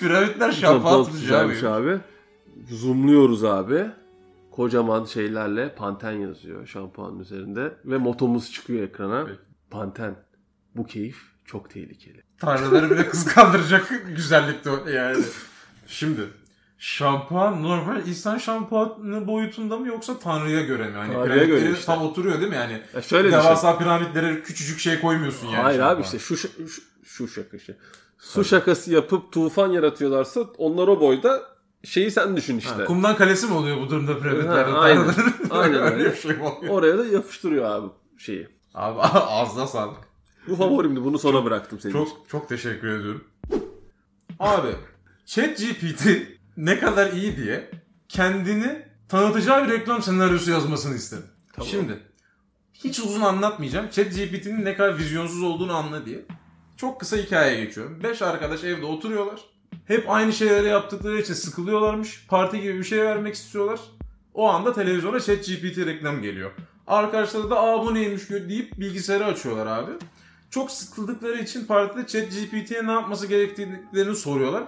Piramitler 0.00 0.52
şampuan 0.52 1.04
tutacağı 1.04 1.20
tutacağıymış 1.20 1.62
abi. 1.62 2.00
Zoomluyoruz 2.70 3.44
abi. 3.44 3.86
Kocaman 4.50 5.04
şeylerle 5.04 5.74
Panten 5.74 6.12
yazıyor 6.12 6.66
şampuanın 6.66 7.18
üzerinde. 7.18 7.74
Ve 7.84 7.98
motomuz 7.98 8.52
çıkıyor 8.52 8.82
ekrana. 8.82 9.20
Evet. 9.20 9.38
Panten. 9.70 10.16
Bu 10.76 10.86
keyif 10.86 11.18
çok 11.44 11.70
tehlikeli. 11.70 12.22
Tanrıları 12.38 12.90
bile 12.90 13.08
kıskandıracak 13.08 14.02
güzellikte 14.16 14.70
yani. 14.92 15.24
Şimdi 15.86 16.20
şampuan 16.78 17.62
normal 17.62 18.06
insan 18.06 18.38
şampuanı 18.38 19.26
boyutunda 19.26 19.76
mı 19.76 19.88
yoksa 19.88 20.18
Tanrı'ya 20.18 20.62
göre 20.62 20.86
mi? 20.86 20.96
Hani 20.96 21.12
Tanrı'ya 21.12 21.44
göre 21.44 21.70
işte. 21.70 21.84
tam 21.84 22.02
oturuyor 22.02 22.40
değil 22.40 22.50
mi 22.50 22.56
yani? 22.56 22.82
Ya 22.94 23.02
şöyle. 23.02 23.32
Devasa 23.32 23.78
piramitlere 23.78 24.42
küçücük 24.42 24.78
şey 24.78 25.00
koymuyorsun 25.00 25.46
yani. 25.46 25.62
Hayır 25.62 25.80
abi 25.80 25.84
şampuan. 25.86 26.02
işte 26.02 26.18
şu, 26.18 26.36
şu, 26.36 26.48
şu, 26.68 26.82
şu 27.04 27.28
şaka 27.28 27.58
şey. 27.58 27.74
Su 28.18 28.44
şakası 28.44 28.92
yapıp 28.92 29.32
tufan 29.32 29.70
yaratıyorlarsa 29.72 30.40
onlar 30.58 30.88
o 30.88 31.00
boyda 31.00 31.42
şeyi 31.84 32.10
sen 32.10 32.36
düşün 32.36 32.58
işte. 32.58 32.74
Ha, 32.74 32.84
kumdan 32.84 33.16
kalesi 33.16 33.46
mi 33.46 33.54
oluyor 33.54 33.76
bu 33.80 33.90
durumda 33.90 34.18
piramitlerde? 34.18 34.70
Ha, 34.70 34.78
aynen. 34.78 35.04
Aynen 35.50 35.82
öyle 35.82 36.12
bir 36.12 36.16
şey 36.16 36.30
oluyor? 36.30 36.68
Oraya 36.68 36.98
da 36.98 37.06
yapıştırıyor 37.06 37.64
abi 37.70 37.86
şeyi. 38.18 38.48
Abi 38.74 39.00
ağzına 39.02 39.66
sağlık. 39.66 39.98
Bu 40.48 40.56
favorimdi 40.56 41.04
bunu 41.04 41.18
sona 41.18 41.44
bıraktım 41.44 41.80
senin 41.80 41.94
için. 41.94 42.04
Çok 42.04 42.28
çok 42.28 42.48
teşekkür 42.48 42.88
ediyorum. 42.88 43.24
Abi 44.40 44.68
ChatGPT 45.26 46.06
ne 46.56 46.78
kadar 46.78 47.12
iyi 47.12 47.36
diye 47.36 47.70
kendini 48.08 48.82
tanıtacağı 49.08 49.64
bir 49.64 49.72
reklam 49.72 50.02
senaryosu 50.02 50.50
yazmasını 50.50 50.96
istedim. 50.96 51.26
Tamam. 51.52 51.70
Şimdi 51.70 52.00
hiç 52.74 53.00
uzun 53.00 53.20
anlatmayacağım. 53.20 53.88
ChatGPT'nin 53.90 54.64
ne 54.64 54.76
kadar 54.76 54.98
vizyonsuz 54.98 55.42
olduğunu 55.42 55.76
anla 55.76 56.06
diye. 56.06 56.24
Çok 56.76 57.00
kısa 57.00 57.16
hikayeye 57.16 57.64
geçiyorum. 57.64 58.02
Beş 58.02 58.22
arkadaş 58.22 58.64
evde 58.64 58.86
oturuyorlar. 58.86 59.40
Hep 59.84 60.10
aynı 60.10 60.32
şeyleri 60.32 60.66
yaptıkları 60.66 61.20
için 61.20 61.34
sıkılıyorlarmış. 61.34 62.26
Parti 62.28 62.60
gibi 62.60 62.78
bir 62.78 62.84
şey 62.84 63.02
vermek 63.02 63.34
istiyorlar. 63.34 63.80
O 64.34 64.48
anda 64.48 64.72
televizyona 64.72 65.20
ChatGPT 65.20 65.78
reklam 65.78 66.22
geliyor. 66.22 66.50
Arkadaşları 66.86 67.50
da 67.50 67.60
aa 67.60 67.86
bu 67.86 67.94
neymiş 67.94 68.30
deyip 68.30 68.80
bilgisayarı 68.80 69.24
açıyorlar 69.24 69.66
abi. 69.66 69.92
Çok 70.50 70.70
sıkıldıkları 70.70 71.38
için 71.42 71.66
partide 71.66 72.06
ChatGPT'ye 72.06 72.86
ne 72.86 72.92
yapması 72.92 73.26
gerektiğini 73.26 74.14
soruyorlar. 74.16 74.64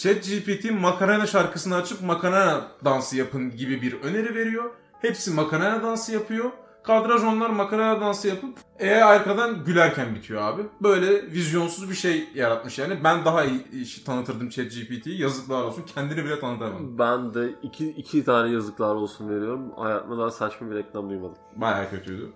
ChatGPT 0.00 0.70
Macarena 0.70 1.26
şarkısını 1.26 1.74
açıp 1.74 2.02
Macarena 2.02 2.68
dansı 2.84 3.16
yapın 3.16 3.56
gibi 3.56 3.82
bir 3.82 4.02
öneri 4.02 4.34
veriyor. 4.34 4.70
Hepsi 5.00 5.30
Macarena 5.30 5.82
dansı 5.82 6.12
yapıyor. 6.12 6.50
Kadraj 6.84 7.24
onlar 7.24 7.50
Macarena 7.50 8.00
dansı 8.00 8.28
yapıp 8.28 8.58
e 8.78 8.94
arkadan 8.94 9.64
gülerken 9.64 10.14
bitiyor 10.14 10.42
abi. 10.42 10.62
Böyle 10.82 11.32
vizyonsuz 11.32 11.90
bir 11.90 11.94
şey 11.94 12.28
yaratmış 12.34 12.78
yani. 12.78 13.04
Ben 13.04 13.24
daha 13.24 13.44
iyi 13.44 13.70
işi 13.82 14.04
tanıtırdım 14.04 14.48
ChatGPT'yi. 14.48 15.20
Yazıklar 15.20 15.62
olsun. 15.62 15.84
Kendini 15.94 16.24
bile 16.24 16.40
tanıtamadım. 16.40 16.98
Ben 16.98 17.34
de 17.34 17.54
iki, 17.62 17.88
iki 17.88 18.24
tane 18.24 18.52
yazıklar 18.52 18.94
olsun 18.94 19.28
veriyorum. 19.28 19.72
Hayatımda 19.76 20.18
daha 20.18 20.30
saçma 20.30 20.70
bir 20.70 20.76
reklam 20.76 21.10
duymadım. 21.10 21.38
Baya 21.56 21.90
kötüydü. 21.90 22.32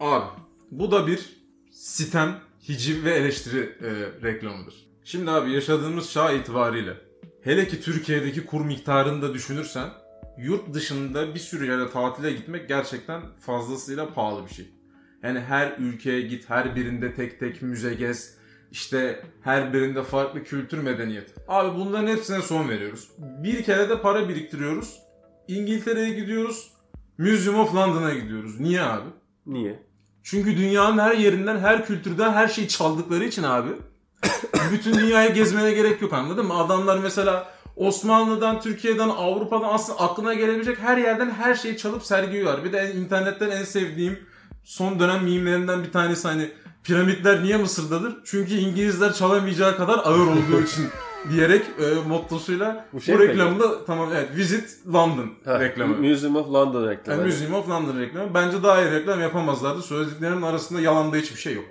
Abi 0.00 0.26
bu 0.70 0.90
da 0.90 1.06
bir 1.06 1.42
sitem, 1.72 2.40
hiciv 2.68 3.04
ve 3.04 3.14
eleştiri 3.14 3.60
e, 3.60 3.90
reklamıdır. 4.22 4.87
Şimdi 5.10 5.30
abi 5.30 5.52
yaşadığımız 5.52 6.12
çağ 6.12 6.32
itibariyle 6.32 6.94
hele 7.44 7.68
ki 7.68 7.80
Türkiye'deki 7.80 8.46
kur 8.46 8.64
miktarını 8.64 9.22
da 9.22 9.34
düşünürsen 9.34 9.88
yurt 10.38 10.74
dışında 10.74 11.34
bir 11.34 11.38
sürü 11.38 11.70
yere 11.70 11.90
tatile 11.90 12.32
gitmek 12.32 12.68
gerçekten 12.68 13.22
fazlasıyla 13.40 14.14
pahalı 14.14 14.46
bir 14.46 14.54
şey. 14.54 14.68
Yani 15.22 15.40
her 15.40 15.76
ülkeye 15.78 16.20
git, 16.20 16.50
her 16.50 16.76
birinde 16.76 17.14
tek 17.14 17.40
tek 17.40 17.62
müze 17.62 17.94
gez, 17.94 18.34
işte 18.70 19.22
her 19.42 19.72
birinde 19.72 20.02
farklı 20.02 20.44
kültür 20.44 20.78
medeniyet. 20.78 21.34
Abi 21.48 21.78
bunların 21.78 22.08
hepsine 22.08 22.42
son 22.42 22.68
veriyoruz. 22.68 23.08
Bir 23.18 23.62
kere 23.62 23.88
de 23.88 24.00
para 24.00 24.28
biriktiriyoruz. 24.28 24.98
İngiltere'ye 25.48 26.14
gidiyoruz. 26.14 26.72
Museum 27.18 27.60
of 27.60 27.74
London'a 27.74 28.14
gidiyoruz. 28.14 28.60
Niye 28.60 28.82
abi? 28.82 29.08
Niye? 29.46 29.82
Çünkü 30.22 30.56
dünyanın 30.56 30.98
her 30.98 31.14
yerinden, 31.14 31.58
her 31.58 31.86
kültürden 31.86 32.32
her 32.32 32.48
şeyi 32.48 32.68
çaldıkları 32.68 33.24
için 33.24 33.42
abi. 33.42 33.70
bütün 34.72 34.94
dünyayı 34.94 35.34
gezmene 35.34 35.72
gerek 35.72 36.02
yok 36.02 36.12
anladın 36.12 36.46
mı? 36.46 36.54
Adamlar 36.58 36.98
mesela 36.98 37.52
Osmanlı'dan, 37.76 38.60
Türkiye'den, 38.60 39.08
Avrupa'dan 39.08 39.68
aslında 39.72 40.00
aklına 40.00 40.34
gelebilecek 40.34 40.78
her 40.78 40.96
yerden 40.96 41.30
her 41.30 41.54
şeyi 41.54 41.76
çalıp 41.76 42.04
sergiliyorlar. 42.04 42.64
Bir 42.64 42.72
de 42.72 42.92
internetten 42.94 43.50
en 43.50 43.64
sevdiğim 43.64 44.18
son 44.64 45.00
dönem 45.00 45.24
mimlerinden 45.24 45.82
bir 45.84 45.92
tanesi 45.92 46.28
hani 46.28 46.50
piramitler 46.84 47.42
niye 47.42 47.56
Mısır'dadır? 47.56 48.16
Çünkü 48.24 48.54
İngilizler 48.54 49.12
çalamayacağı 49.12 49.76
kadar 49.76 49.98
ağır 49.98 50.26
olduğu 50.26 50.62
için 50.64 50.84
diyerek 51.30 51.62
e, 51.80 52.08
mottosuyla 52.08 52.86
Bu 52.92 52.96
bu, 52.96 53.00
şey 53.00 53.16
peki. 53.16 53.28
reklamda 53.28 53.84
tamam 53.84 54.08
evet 54.14 54.36
Visit 54.36 54.86
London 54.92 55.30
Ha, 55.44 55.60
reklamı. 55.60 55.96
Museum 55.96 56.36
of 56.36 56.46
London 56.52 56.88
reklamı. 56.88 57.20
Yani 57.20 57.32
Museum 57.32 57.54
of 57.54 57.68
London 57.68 57.98
reklamı. 58.00 58.34
Bence 58.34 58.62
daha 58.62 58.82
iyi 58.82 58.90
reklam 58.90 59.20
yapamazlardı. 59.20 59.82
Söylediklerimin 59.82 60.42
arasında 60.42 60.80
yalanda 60.80 61.16
hiçbir 61.16 61.40
şey 61.40 61.54
yok. 61.54 61.64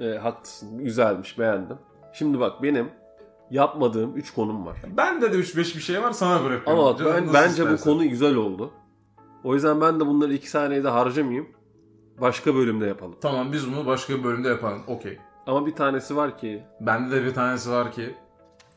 E, 0.00 0.04
haklısın. 0.18 0.78
Güzelmiş. 0.78 1.38
Beğendim. 1.38 1.76
Şimdi 2.12 2.40
bak 2.40 2.62
benim 2.62 2.88
yapmadığım 3.50 4.16
3 4.16 4.34
konum 4.34 4.66
var. 4.66 4.76
Bende 4.96 5.32
de 5.32 5.36
3-5 5.36 5.56
bir 5.56 5.80
şey 5.80 6.02
var 6.02 6.12
sana 6.12 6.44
bırakıyorum. 6.44 6.82
Ama 6.82 6.94
bak 6.98 7.06
ben, 7.14 7.34
bence 7.34 7.70
bu 7.72 7.76
konu 7.76 8.08
güzel 8.08 8.34
oldu. 8.34 8.70
O 9.44 9.54
yüzden 9.54 9.80
ben 9.80 10.00
de 10.00 10.06
bunları 10.06 10.34
2 10.34 10.50
saniyede 10.50 10.88
harcamayayım. 10.88 11.48
Başka 12.20 12.54
bölümde 12.54 12.86
yapalım. 12.86 13.16
Tamam 13.20 13.52
biz 13.52 13.72
bunu 13.72 13.86
başka 13.86 14.14
bir 14.18 14.24
bölümde 14.24 14.48
yapalım. 14.48 14.82
Okey. 14.86 15.18
Ama 15.46 15.66
bir 15.66 15.74
tanesi 15.74 16.16
var 16.16 16.38
ki 16.38 16.62
Bende 16.80 17.16
de 17.16 17.24
bir 17.24 17.34
tanesi 17.34 17.70
var 17.70 17.92
ki. 17.92 18.14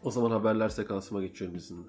o 0.04 0.12
zaman 0.12 0.32
haberler 0.32 0.70
sekansıma 0.70 1.22
geçiyorum 1.22 1.58
izinle. 1.58 1.88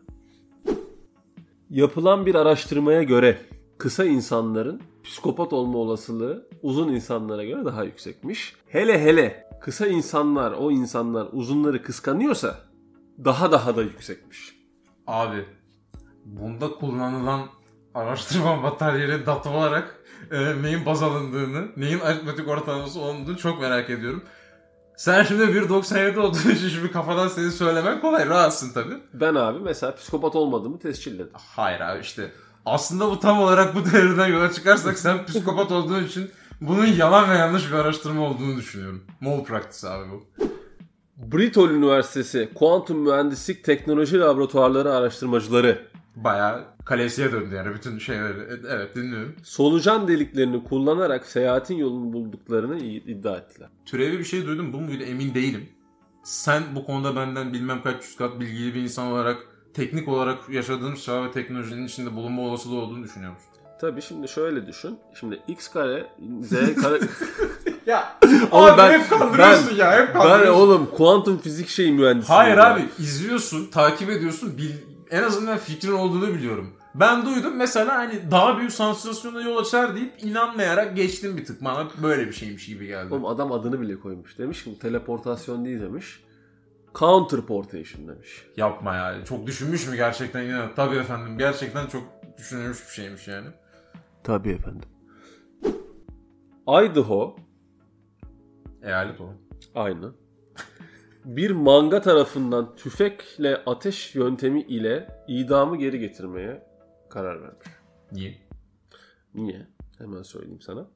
Yapılan 1.71 2.27
bir 2.27 2.35
araştırmaya 2.35 3.03
göre 3.03 3.39
kısa 3.79 4.05
insanların 4.05 4.83
psikopat 5.05 5.53
olma 5.53 5.79
olasılığı 5.79 6.49
uzun 6.63 6.89
insanlara 6.89 7.45
göre 7.45 7.65
daha 7.65 7.85
yüksekmiş. 7.85 8.55
Hele 8.69 9.05
hele 9.05 9.49
kısa 9.61 9.87
insanlar, 9.87 10.53
o 10.53 10.71
insanlar 10.71 11.29
uzunları 11.33 11.83
kıskanıyorsa 11.83 12.59
daha 13.25 13.53
daha 13.53 13.77
da 13.77 13.83
yüksekmiş. 13.83 14.55
Abi 15.07 15.45
bunda 16.25 16.71
kullanılan 16.71 17.47
araştırma 17.95 18.57
materyali 18.63 19.27
data 19.27 19.51
olarak 19.51 20.05
e, 20.31 20.63
neyin 20.63 20.87
baz 20.87 21.03
alındığını, 21.03 21.69
neyin 21.77 22.01
aritmetik 22.01 22.49
ortalaması 22.49 23.01
olduğunu 23.01 23.37
çok 23.37 23.61
merak 23.61 23.91
ediyorum. 23.91 24.23
Sen 24.97 25.23
şimdi 25.23 25.43
1.97 25.43 26.19
olduğun 26.19 26.51
için 26.51 26.69
şimdi 26.69 26.93
kafadan 26.93 27.29
seni 27.29 27.51
söylemen 27.51 28.01
kolay. 28.01 28.29
Rahatsın 28.29 28.73
tabii. 28.73 28.95
Ben 29.13 29.35
abi 29.35 29.59
mesela 29.59 29.95
psikopat 29.95 30.37
olmadığımı 30.37 30.79
tescilledim. 30.79 31.33
Hayır 31.57 31.81
abi 31.81 32.01
işte. 32.01 32.31
Aslında 32.69 33.11
bu 33.11 33.21
tam 33.21 33.41
olarak 33.41 33.75
bu 33.75 33.85
devreden 33.85 34.27
yola 34.27 34.53
çıkarsak 34.53 34.99
sen 34.99 35.25
psikopat 35.27 35.73
olduğun 35.73 36.05
için 36.05 36.31
bunun 36.61 36.87
yalan 36.87 37.31
ve 37.31 37.35
yanlış 37.35 37.69
bir 37.69 37.75
araştırma 37.77 38.23
olduğunu 38.23 38.57
düşünüyorum. 38.57 39.05
Mol 39.21 39.45
practice 39.45 39.89
abi 39.89 40.05
bu. 40.11 40.25
Bristol 41.17 41.71
Üniversitesi 41.71 42.49
Kuantum 42.55 42.99
Mühendislik 42.99 43.65
Teknoloji 43.65 44.19
Laboratuvarları 44.21 44.93
araştırmacıları 44.95 45.89
Bayağı 46.17 46.65
kalesiye 46.85 47.33
döndü 47.33 47.55
yani 47.55 47.75
bütün 47.75 47.99
şeyleri. 47.99 48.39
E- 48.41 48.69
Evet 48.69 48.97
dinliyorum. 48.97 49.37
solucan 49.43 50.09
deliklerini 50.09 50.65
kullanarak 50.65 51.27
seyahatin 51.27 51.77
yolunu 51.77 52.13
bulduklarını 52.13 52.79
iddia 52.79 53.37
ettiler. 53.37 53.69
Türevi 53.87 54.19
bir 54.19 54.25
şey 54.25 54.47
duydum 54.47 54.73
bu 54.73 54.81
muydu 54.81 55.03
emin 55.03 55.35
değilim. 55.35 55.69
Sen 56.25 56.63
bu 56.75 56.85
konuda 56.85 57.17
benden 57.17 57.53
bilmem 57.53 57.83
kaç 57.83 58.05
yüz 58.05 58.17
kat 58.17 58.41
bilgili 58.41 58.75
bir 58.75 58.81
insan 58.83 59.07
olarak 59.07 59.39
teknik 59.75 60.09
olarak 60.09 60.49
yaşadığımız 60.49 61.03
çağ 61.05 61.25
ve 61.25 61.33
teknolojinin 61.33 61.87
içinde 61.87 62.17
bulunma 62.17 62.43
olasılığı 62.43 62.77
olduğunu 62.81 63.05
düşünüyor 63.05 63.33
musun? 63.33 63.49
Tabii 63.81 64.03
şimdi 64.03 64.29
şöyle 64.29 64.67
düşün. 64.67 64.99
Şimdi 65.21 65.41
x 65.49 65.69
kare 65.69 66.07
z 66.43 66.51
kare... 66.83 66.99
Ya 67.87 68.19
Oğlum 68.51 68.65
abi 68.71 68.79
ben- 68.79 69.01
hep 69.01 69.11
kandırıyorsun 69.11 69.69
ben- 69.71 69.77
ya 69.77 69.93
hep 70.01 70.15
ben 70.15 70.21
kandırıyorsun. 70.23 70.61
oğlum 70.61 70.87
kuantum 70.97 71.39
fizik 71.39 71.69
şeyi 71.69 71.93
mühendisiyim. 71.93 72.41
Hayır 72.41 72.57
ya. 72.57 72.75
abi 72.75 72.83
izliyorsun, 72.99 73.67
takip 73.71 74.11
ediyorsun. 74.11 74.59
Bil, 74.59 74.71
en 75.11 75.23
azından 75.23 75.59
fikrin 75.59 75.93
olduğunu 75.93 76.29
biliyorum. 76.35 76.71
Ben 76.95 77.27
duydum 77.27 77.57
mesela 77.57 77.97
hani 77.99 78.31
daha 78.31 78.59
büyük 78.59 78.73
sansasyona 78.73 79.41
yol 79.43 79.57
açar 79.57 79.95
deyip 79.97 80.13
inanmayarak 80.25 80.97
geçtim 80.97 81.37
bir 81.37 81.45
tık. 81.45 81.65
Bana 81.65 81.87
böyle 82.03 82.27
bir 82.27 82.33
şeymiş 82.33 82.67
gibi 82.67 82.87
geldi. 82.87 83.15
Oğlum 83.15 83.25
adam 83.27 83.53
adını 83.53 83.81
bile 83.81 84.01
koymuş. 84.01 84.39
Demiş 84.39 84.65
ki 84.65 84.71
bu 84.75 84.79
teleportasyon 84.79 85.65
değil 85.65 85.81
demiş. 85.81 86.21
Counterportation 86.95 88.09
demiş. 88.09 88.47
Yapma 88.57 88.95
ya. 88.95 89.25
Çok 89.25 89.47
düşünmüş 89.47 89.89
mü 89.89 89.97
gerçekten? 89.97 90.45
İnan. 90.45 90.75
Tabii 90.75 90.97
efendim. 90.97 91.39
Gerçekten 91.39 91.87
çok 91.87 92.03
düşünülmüş 92.39 92.87
bir 92.87 92.93
şeymiş 92.93 93.29
yani. 93.29 93.47
Tabii 94.25 94.51
efendim. 94.51 94.89
Idaho 96.69 97.37
Eyalet 98.83 99.21
o. 99.21 99.33
aynı. 99.75 100.13
Bir 101.25 101.51
manga 101.51 102.01
tarafından 102.03 102.77
tüfekle 102.77 103.57
ateş 103.67 104.15
yöntemi 104.15 104.61
ile 104.63 105.25
idamı 105.29 105.77
geri 105.77 105.99
getirmeye 105.99 106.67
karar 107.11 107.43
vermiş. 107.43 107.69
Niye? 108.13 108.39
Niye? 109.35 109.67
Hemen 109.99 110.23
söyleyeyim 110.23 110.61
sana. 110.61 110.87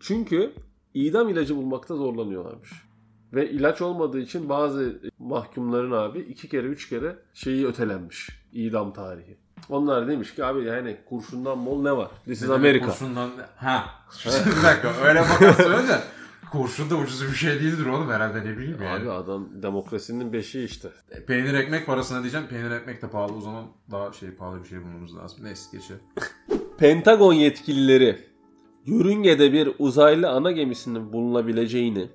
Çünkü 0.00 0.52
idam 0.94 1.28
ilacı 1.28 1.56
bulmakta 1.56 1.96
zorlanıyorlarmış. 1.96 2.70
Ve 3.32 3.50
ilaç 3.50 3.82
olmadığı 3.82 4.20
için 4.20 4.48
bazı 4.48 5.00
mahkumların 5.18 5.92
abi 5.92 6.18
iki 6.18 6.48
kere 6.48 6.66
üç 6.66 6.88
kere 6.88 7.16
şeyi 7.34 7.66
ötelenmiş. 7.66 8.28
idam 8.52 8.92
tarihi. 8.92 9.36
Onlar 9.68 10.08
demiş 10.08 10.34
ki 10.34 10.44
abi 10.44 10.64
yani 10.64 10.96
kurşundan 11.08 11.66
bol 11.66 11.82
ne 11.82 11.96
var? 11.96 12.10
This 12.24 12.42
is 12.42 12.50
Amerika. 12.50 12.86
Kurşundan... 12.86 13.30
Ha. 13.56 13.84
bir 14.26 14.62
dakika. 14.62 14.92
Öyle 15.04 15.20
bakarsın 15.20 15.72
önce. 15.72 15.98
Kurşun 16.52 16.90
da 16.90 16.96
ucuz 16.96 17.22
bir 17.22 17.36
şey 17.36 17.60
değildir 17.60 17.86
oğlum 17.86 18.10
herhalde 18.10 18.40
ne 18.40 18.56
bileyim 18.56 18.78
yani. 18.82 19.02
Abi 19.02 19.10
adam 19.10 19.48
demokrasinin 19.62 20.32
beşiği 20.32 20.66
işte. 20.66 20.88
Peynir 21.26 21.54
ekmek 21.54 21.86
parasına 21.86 22.22
diyeceğim. 22.22 22.46
Peynir 22.46 22.70
ekmek 22.70 23.02
de 23.02 23.08
pahalı 23.08 23.32
o 23.36 23.40
zaman 23.40 23.64
daha 23.90 24.12
şey 24.12 24.30
pahalı 24.30 24.62
bir 24.62 24.68
şey 24.68 24.82
bulmamız 24.82 25.16
lazım. 25.16 25.38
Neyse 25.42 25.76
geçelim. 25.76 26.00
Pentagon 26.78 27.32
yetkilileri 27.32 28.18
yörüngede 28.86 29.52
bir 29.52 29.70
uzaylı 29.78 30.30
ana 30.30 30.52
gemisinin 30.52 31.12
bulunabileceğini 31.12 32.08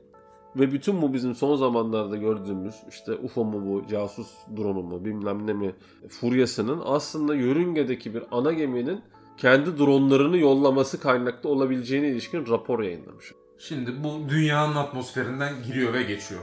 ve 0.55 0.71
bütün 0.71 1.01
bu 1.01 1.13
bizim 1.13 1.35
son 1.35 1.55
zamanlarda 1.55 2.17
gördüğümüz 2.17 2.75
işte 2.89 3.13
UFO 3.13 3.45
mu 3.45 3.65
bu, 3.65 3.87
casus 3.87 4.27
drone'u 4.57 4.83
mu 4.83 5.05
bilmem 5.05 5.47
ne 5.47 5.53
mi 5.53 5.75
furyasının 6.09 6.81
aslında 6.85 7.35
yörüngedeki 7.35 8.13
bir 8.13 8.23
ana 8.31 8.53
geminin 8.53 9.01
kendi 9.37 9.77
dronlarını 9.77 10.37
yollaması 10.37 10.99
kaynaklı 10.99 11.49
olabileceğine 11.49 12.07
ilişkin 12.07 12.47
rapor 12.47 12.83
yayınlamış. 12.83 13.31
Şimdi 13.59 14.03
bu 14.03 14.29
dünyanın 14.29 14.75
atmosferinden 14.75 15.53
giriyor 15.63 15.93
ve 15.93 16.03
geçiyor. 16.03 16.41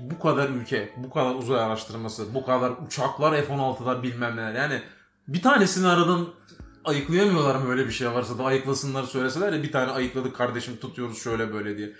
Bu 0.00 0.18
kadar 0.18 0.48
ülke, 0.48 0.88
bu 0.96 1.10
kadar 1.10 1.34
uzay 1.34 1.60
araştırması, 1.60 2.34
bu 2.34 2.44
kadar 2.44 2.72
uçaklar 2.86 3.42
F-16'lar 3.42 4.02
bilmem 4.02 4.36
neler. 4.36 4.54
Yani 4.54 4.82
bir 5.28 5.42
tanesini 5.42 5.86
aradan 5.86 6.26
ayıklayamıyorlar 6.84 7.54
mı 7.54 7.70
öyle 7.70 7.86
bir 7.86 7.90
şey 7.90 8.08
varsa 8.08 8.38
da 8.38 8.44
ayıklasınlar 8.44 9.02
söyleseler 9.02 9.52
ya 9.52 9.62
bir 9.62 9.72
tane 9.72 9.90
ayıkladık 9.90 10.36
kardeşim 10.36 10.76
tutuyoruz 10.76 11.22
şöyle 11.22 11.52
böyle 11.52 11.78
diye. 11.78 11.92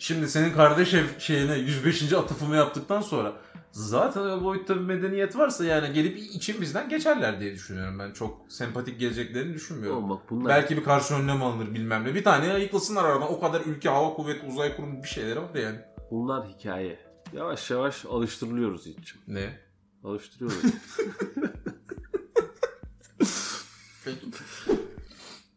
Şimdi 0.00 0.28
senin 0.28 0.52
kardeş 0.52 0.94
ev 0.94 1.04
şeyine 1.18 1.58
105. 1.58 2.12
atıfımı 2.12 2.56
yaptıktan 2.56 3.00
sonra 3.00 3.32
zaten 3.72 4.20
o 4.20 4.44
boyutta 4.44 4.74
bir 4.74 4.80
medeniyet 4.80 5.36
varsa 5.36 5.64
yani 5.64 5.92
gelip 5.92 6.18
içimizden 6.18 6.88
geçerler 6.88 7.40
diye 7.40 7.54
düşünüyorum 7.54 7.98
ben. 7.98 8.12
Çok 8.12 8.40
sempatik 8.48 9.00
geleceklerini 9.00 9.54
düşünmüyorum. 9.54 9.98
Oğlum 9.98 10.10
bak 10.10 10.22
bunlar 10.30 10.48
Belki 10.48 10.76
bir 10.76 10.84
karşı 10.84 11.14
önlem 11.14 11.42
alınır 11.42 11.74
bilmem 11.74 12.04
ne. 12.04 12.14
Bir 12.14 12.24
tane 12.24 12.52
ayıklasınlar 12.52 13.04
aradan. 13.04 13.32
O 13.32 13.40
kadar 13.40 13.60
ülke, 13.60 13.88
hava 13.88 14.14
kuvveti, 14.14 14.46
uzay 14.46 14.76
kurumu 14.76 15.02
bir 15.02 15.08
şeyleri 15.08 15.42
var 15.42 15.54
yani. 15.54 15.78
bunlar 16.10 16.48
hikaye. 16.48 16.98
Yavaş 17.32 17.70
yavaş 17.70 18.06
alıştırılıyoruz 18.06 18.86
hiç. 18.86 19.14
Ne? 19.28 19.58
Alıştırıyoruz. 20.04 20.62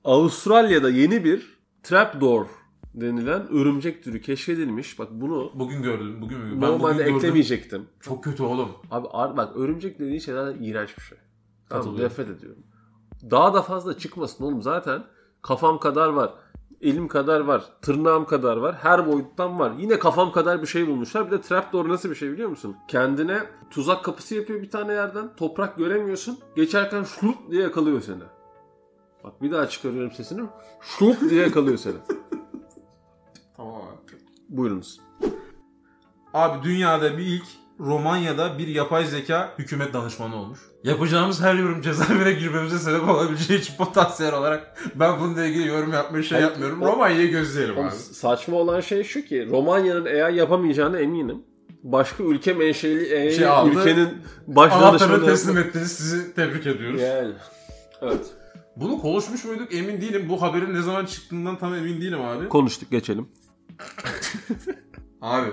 Avustralya'da 0.03 0.89
yeni 0.89 1.23
bir 1.23 1.59
trapdoor 1.83 2.62
denilen 2.93 3.47
örümcek 3.51 4.03
türü 4.03 4.21
keşfedilmiş. 4.21 4.99
Bak 4.99 5.07
bunu 5.11 5.51
Bugün 5.55 5.81
gördüm. 5.81 6.17
Bugün 6.21 6.37
mü? 6.39 6.61
Ben 6.61 6.61
normalde 6.61 6.93
bugün 6.93 6.97
gördüm. 7.05 7.15
eklemeyecektim. 7.15 7.85
Çok 8.01 8.23
kötü 8.23 8.43
oğlum. 8.43 8.69
Abi 8.91 9.37
bak 9.37 9.57
örümcek 9.57 9.99
dediğin 9.99 10.19
şey 10.19 10.33
zaten 10.33 10.63
iğrenç 10.63 10.97
bir 10.97 11.03
şey. 11.03 11.17
Tamam 11.69 11.97
nefret 11.97 12.29
ediyorum. 12.29 12.63
Daha 13.31 13.53
da 13.53 13.61
fazla 13.61 13.97
çıkmasın 13.97 14.43
oğlum 14.43 14.61
zaten 14.61 15.03
kafam 15.41 15.79
kadar 15.79 16.09
var. 16.09 16.33
Elim 16.81 17.07
kadar 17.07 17.39
var. 17.39 17.63
Tırnağım 17.81 18.25
kadar 18.25 18.57
var. 18.57 18.75
Her 18.75 19.07
boyuttan 19.07 19.59
var. 19.59 19.73
Yine 19.79 19.99
kafam 19.99 20.31
kadar 20.31 20.61
bir 20.61 20.67
şey 20.67 20.87
bulmuşlar. 20.87 21.27
Bir 21.27 21.31
de 21.31 21.41
trapdoor 21.41 21.89
nasıl 21.89 22.09
bir 22.09 22.15
şey 22.15 22.31
biliyor 22.31 22.49
musun? 22.49 22.75
Kendine 22.87 23.39
tuzak 23.69 24.03
kapısı 24.03 24.35
yapıyor 24.35 24.61
bir 24.61 24.69
tane 24.69 24.93
yerden. 24.93 25.35
Toprak 25.35 25.77
göremiyorsun. 25.77 26.37
Geçerken 26.55 27.03
şlup 27.03 27.51
diye 27.51 27.61
yakalıyor 27.61 28.01
seni. 28.01 28.23
Bak 29.23 29.41
bir 29.41 29.51
daha 29.51 29.69
çıkarıyorum 29.69 30.11
sesini. 30.11 30.41
Şlup 30.81 31.29
diye 31.29 31.41
yakalıyor 31.43 31.77
seni. 31.77 31.95
Tamam 33.57 33.75
abi. 33.81 34.15
Buyurunuz. 34.49 34.99
Abi 36.33 36.63
dünyada 36.63 37.17
bir 37.17 37.23
ilk 37.25 37.43
Romanya'da 37.79 38.57
bir 38.57 38.67
yapay 38.67 39.05
zeka 39.05 39.53
hükümet 39.59 39.93
danışmanı 39.93 40.35
olmuş. 40.35 40.59
Yapacağımız 40.83 41.41
her 41.41 41.55
yorum 41.55 41.81
cezaevine 41.81 42.31
girmemize 42.31 42.79
sebep 42.79 43.09
olabileceği 43.09 43.59
için 43.59 43.75
potansiyel 43.77 44.33
olarak 44.33 44.77
ben 44.95 45.19
bununla 45.19 45.45
ilgili 45.45 45.67
yorum 45.67 45.93
yapmayı 45.93 46.23
şey 46.23 46.35
Hayır, 46.37 46.49
yapmıyorum. 46.49 46.81
o- 46.81 46.87
Romanya'yı 46.87 47.31
gözleyelim 47.31 47.79
abi. 47.79 47.91
saçma 47.91 48.57
olan 48.57 48.79
şey 48.81 49.03
şu 49.03 49.21
ki 49.21 49.47
Romanya'nın 49.51 50.05
AI 50.05 50.35
yapamayacağına 50.35 50.99
eminim. 50.99 51.43
Başka 51.83 52.23
ülke 52.23 52.53
menşeli 52.53 53.17
AI 53.17 53.33
Şey 53.35 53.47
aldı, 53.47 53.69
ülkenin 53.79 54.09
baş 54.47 54.71
danışmanı 54.71 55.25
teslim 55.25 55.57
ettiniz. 55.57 55.91
Sizi 55.91 56.33
tebrik 56.35 56.67
ediyoruz. 56.67 57.01
Yani. 57.01 57.33
Evet. 58.01 58.25
Bunu 58.75 58.99
konuşmuş 59.01 59.45
muyduk 59.45 59.73
emin 59.73 60.01
değilim. 60.01 60.25
Bu 60.29 60.41
haberin 60.41 60.73
ne 60.73 60.81
zaman 60.81 61.05
çıktığından 61.05 61.57
tam 61.57 61.75
emin 61.75 62.01
değilim 62.01 62.21
abi. 62.21 62.49
Konuştuk 62.49 62.91
geçelim. 62.91 63.27
Abi. 65.21 65.51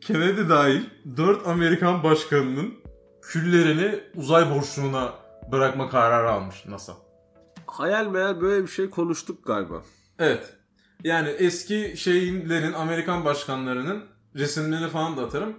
Kennedy 0.00 0.48
dahil 0.48 0.82
4 1.16 1.46
Amerikan 1.46 2.02
başkanının 2.02 2.74
küllerini 3.22 4.00
uzay 4.14 4.50
boşluğuna 4.50 5.12
bırakma 5.52 5.90
kararı 5.90 6.30
almış 6.30 6.66
NASA. 6.66 6.92
Hayal 7.66 8.06
meyal 8.06 8.40
böyle 8.40 8.62
bir 8.62 8.68
şey 8.68 8.90
konuştuk 8.90 9.46
galiba. 9.46 9.82
Evet. 10.18 10.54
Yani 11.04 11.28
eski 11.28 11.94
şeylerin 11.96 12.72
Amerikan 12.72 13.24
başkanlarının 13.24 14.04
resimlerini 14.36 14.88
falan 14.88 15.16
da 15.16 15.22
atarım. 15.22 15.56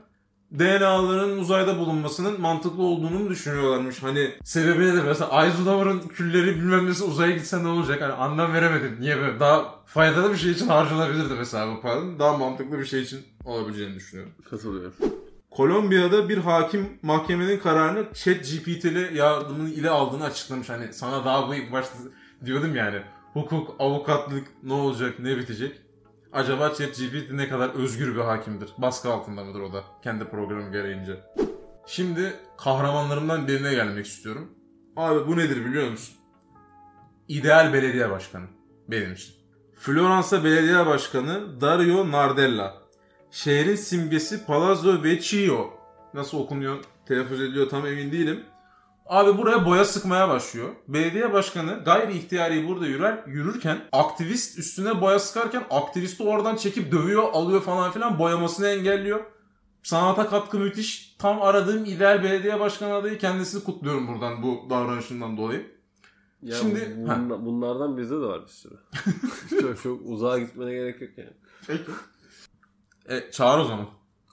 DNA'ların 0.60 1.40
uzayda 1.40 1.78
bulunmasının 1.78 2.42
mantıklı 2.42 2.84
olduğunu 2.84 3.30
düşünüyorlarmış. 3.30 4.04
Hani 4.04 4.32
sebebi 4.44 4.86
nedir? 4.86 5.04
Mesela 5.08 5.46
Eisenhower'ın 5.46 6.00
külleri 6.00 6.56
bilmem 6.56 6.86
nesi 6.86 7.04
uzaya 7.04 7.32
gitse 7.32 7.64
ne 7.64 7.68
olacak? 7.68 8.02
Hani 8.02 8.14
anlam 8.14 8.54
veremedim. 8.54 8.98
Niye 9.00 9.18
böyle? 9.18 9.40
Daha 9.40 9.76
faydalı 9.86 10.32
bir 10.32 10.38
şey 10.38 10.52
için 10.52 10.68
harcanabilirdi 10.68 11.34
mesela 11.38 11.76
bu 11.76 11.82
paranın. 11.82 12.20
Daha 12.20 12.38
mantıklı 12.38 12.80
bir 12.80 12.86
şey 12.86 13.02
için 13.02 13.26
olabileceğini 13.46 13.96
düşünüyorum. 13.96 14.34
Katılıyorum. 14.50 14.94
Kolombiya'da 15.52 16.30
bir 16.30 16.38
hakim 16.38 16.90
mahkemenin 17.02 17.60
kararını 17.60 18.06
ChatGPT'li 18.14 19.18
yardımını 19.18 19.70
ile 19.70 19.90
aldığını 19.90 20.24
açıklamış. 20.24 20.70
Hani 20.70 20.94
sana 20.94 21.26
daha 21.26 21.48
bu 21.48 21.56
ilk 21.56 21.72
başta 21.72 21.96
diyordum 22.46 22.76
yani. 22.76 23.02
Hukuk, 23.34 23.76
avukatlık 23.80 24.48
ne 24.64 24.74
olacak, 24.74 25.20
ne 25.20 25.38
bitecek? 25.38 25.83
Acaba 26.34 26.74
ChatGPT 26.74 27.32
ne 27.32 27.50
kadar 27.50 27.70
özgür 27.70 28.16
bir 28.16 28.22
hakimdir? 28.22 28.70
Baskı 28.78 29.14
altında 29.14 29.44
mıdır 29.44 29.60
o 29.60 29.74
da 29.74 29.84
kendi 30.04 30.26
programı 30.26 30.72
gereğince? 30.72 31.20
Şimdi 31.88 32.34
kahramanlarımdan 32.58 33.48
birine 33.48 33.74
gelmek 33.74 34.06
istiyorum. 34.06 34.52
Abi 34.96 35.28
bu 35.28 35.38
nedir 35.38 35.66
biliyor 35.66 35.92
musun? 35.92 36.16
İdeal 37.28 37.74
belediye 37.74 38.10
başkanı 38.10 38.46
benim 38.88 39.14
için. 39.14 39.34
Floransa 39.80 40.44
Belediye 40.44 40.86
Başkanı 40.86 41.62
Dario 41.62 42.12
Nardella. 42.12 42.74
Şehrin 43.32 43.76
simgesi 43.76 44.46
Palazzo 44.46 45.04
Vecchio. 45.04 45.74
Nasıl 46.14 46.40
okunuyor, 46.40 46.84
telaffuz 47.06 47.42
ediliyor 47.42 47.70
tam 47.70 47.88
emin 47.88 48.12
değilim. 48.12 48.44
Abi 49.06 49.38
buraya 49.38 49.66
boya 49.66 49.86
sıkmaya 49.86 50.30
başlıyor. 50.30 50.70
Belediye 50.88 51.34
başkanı 51.34 51.84
gayri 51.86 52.18
ihtiyari 52.18 52.68
burada 52.68 52.88
yürür, 52.88 53.28
yürürken 53.28 53.78
aktivist 53.92 54.60
üstüne 54.60 55.02
boya 55.02 55.20
sıkarken 55.20 55.64
aktivisti 55.70 56.24
oradan 56.24 56.56
çekip 56.56 56.92
dövüyor, 56.92 57.24
alıyor 57.34 57.62
falan 57.62 57.92
filan 57.92 58.20
boyamasını 58.20 58.68
engelliyor. 58.68 59.20
Sanata 59.84 60.30
katkı 60.30 60.60
müthiş. 60.60 61.16
Tam 61.20 61.42
aradığım 61.42 61.86
ideal 61.86 62.24
belediye 62.24 62.60
başkanı 62.60 62.94
adayı 62.94 63.18
kendisini 63.18 63.64
kutluyorum 63.64 64.08
buradan 64.08 64.44
bu 64.44 64.68
davranışından 64.70 65.38
dolayı. 65.38 65.72
Ya 66.42 66.56
Şimdi- 66.56 66.96
bunla- 66.98 67.46
bunlardan 67.46 67.98
bizde 67.98 68.16
de 68.16 68.20
var 68.26 68.42
bir 68.42 68.52
sürü. 68.52 68.76
çok, 69.62 69.84
çok 69.84 70.02
uzağa 70.06 70.40
gitmene 70.40 70.74
gerek 70.74 71.02
yok 71.02 71.12
yani. 71.18 71.34
Peki. 71.68 71.92
E, 73.10 73.32
çağır 73.32 73.60
o 73.60 73.64
zaman. 73.66 73.86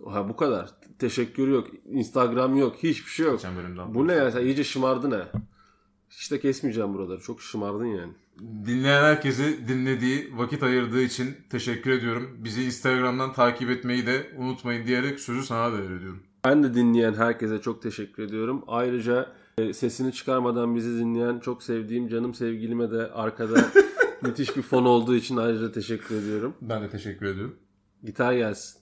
Ha 0.08 0.28
bu 0.28 0.36
kadar. 0.36 0.70
Teşekkür 0.98 1.48
yok. 1.48 1.66
Instagram 1.84 2.56
yok. 2.56 2.76
Hiçbir 2.82 3.10
şey 3.10 3.26
yok. 3.26 3.40
Bu 3.88 4.08
ne 4.08 4.12
ya? 4.12 4.30
Sen 4.30 4.40
iyice 4.44 4.64
şımardın 4.64 5.10
ha. 5.10 5.28
İşte 6.10 6.40
kesmeyeceğim 6.40 6.94
buraları. 6.94 7.20
Çok 7.20 7.42
şımardın 7.42 7.84
yani. 7.86 8.12
Dinleyen 8.66 9.02
herkese 9.02 9.68
dinlediği, 9.68 10.32
vakit 10.36 10.62
ayırdığı 10.62 11.02
için 11.02 11.36
teşekkür 11.50 11.90
ediyorum. 11.90 12.36
Bizi 12.38 12.64
Instagram'dan 12.64 13.32
takip 13.32 13.70
etmeyi 13.70 14.06
de 14.06 14.26
unutmayın 14.36 14.86
diyerek 14.86 15.20
sözü 15.20 15.42
sana 15.42 15.72
devrediyorum. 15.78 16.22
Ben 16.44 16.62
de 16.62 16.74
dinleyen 16.74 17.14
herkese 17.14 17.60
çok 17.60 17.82
teşekkür 17.82 18.22
ediyorum. 18.22 18.64
Ayrıca 18.66 19.32
E, 19.58 19.72
Sesini 19.72 20.12
çıkarmadan 20.12 20.76
bizi 20.76 20.98
dinleyen 20.98 21.38
çok 21.38 21.62
sevdiğim 21.62 22.08
canım 22.08 22.34
sevgilime 22.34 22.90
de 22.90 23.10
arkada 23.12 23.64
müthiş 24.22 24.56
bir 24.56 24.62
fon 24.62 24.84
olduğu 24.84 25.14
için 25.16 25.36
ayrıca 25.36 25.72
teşekkür 25.72 26.14
ediyorum. 26.14 26.54
Ben 26.62 26.82
de 26.82 26.90
teşekkür 26.90 27.26
ediyorum. 27.26 27.56
Gitar 28.04 28.32
gelsin. 28.32 28.80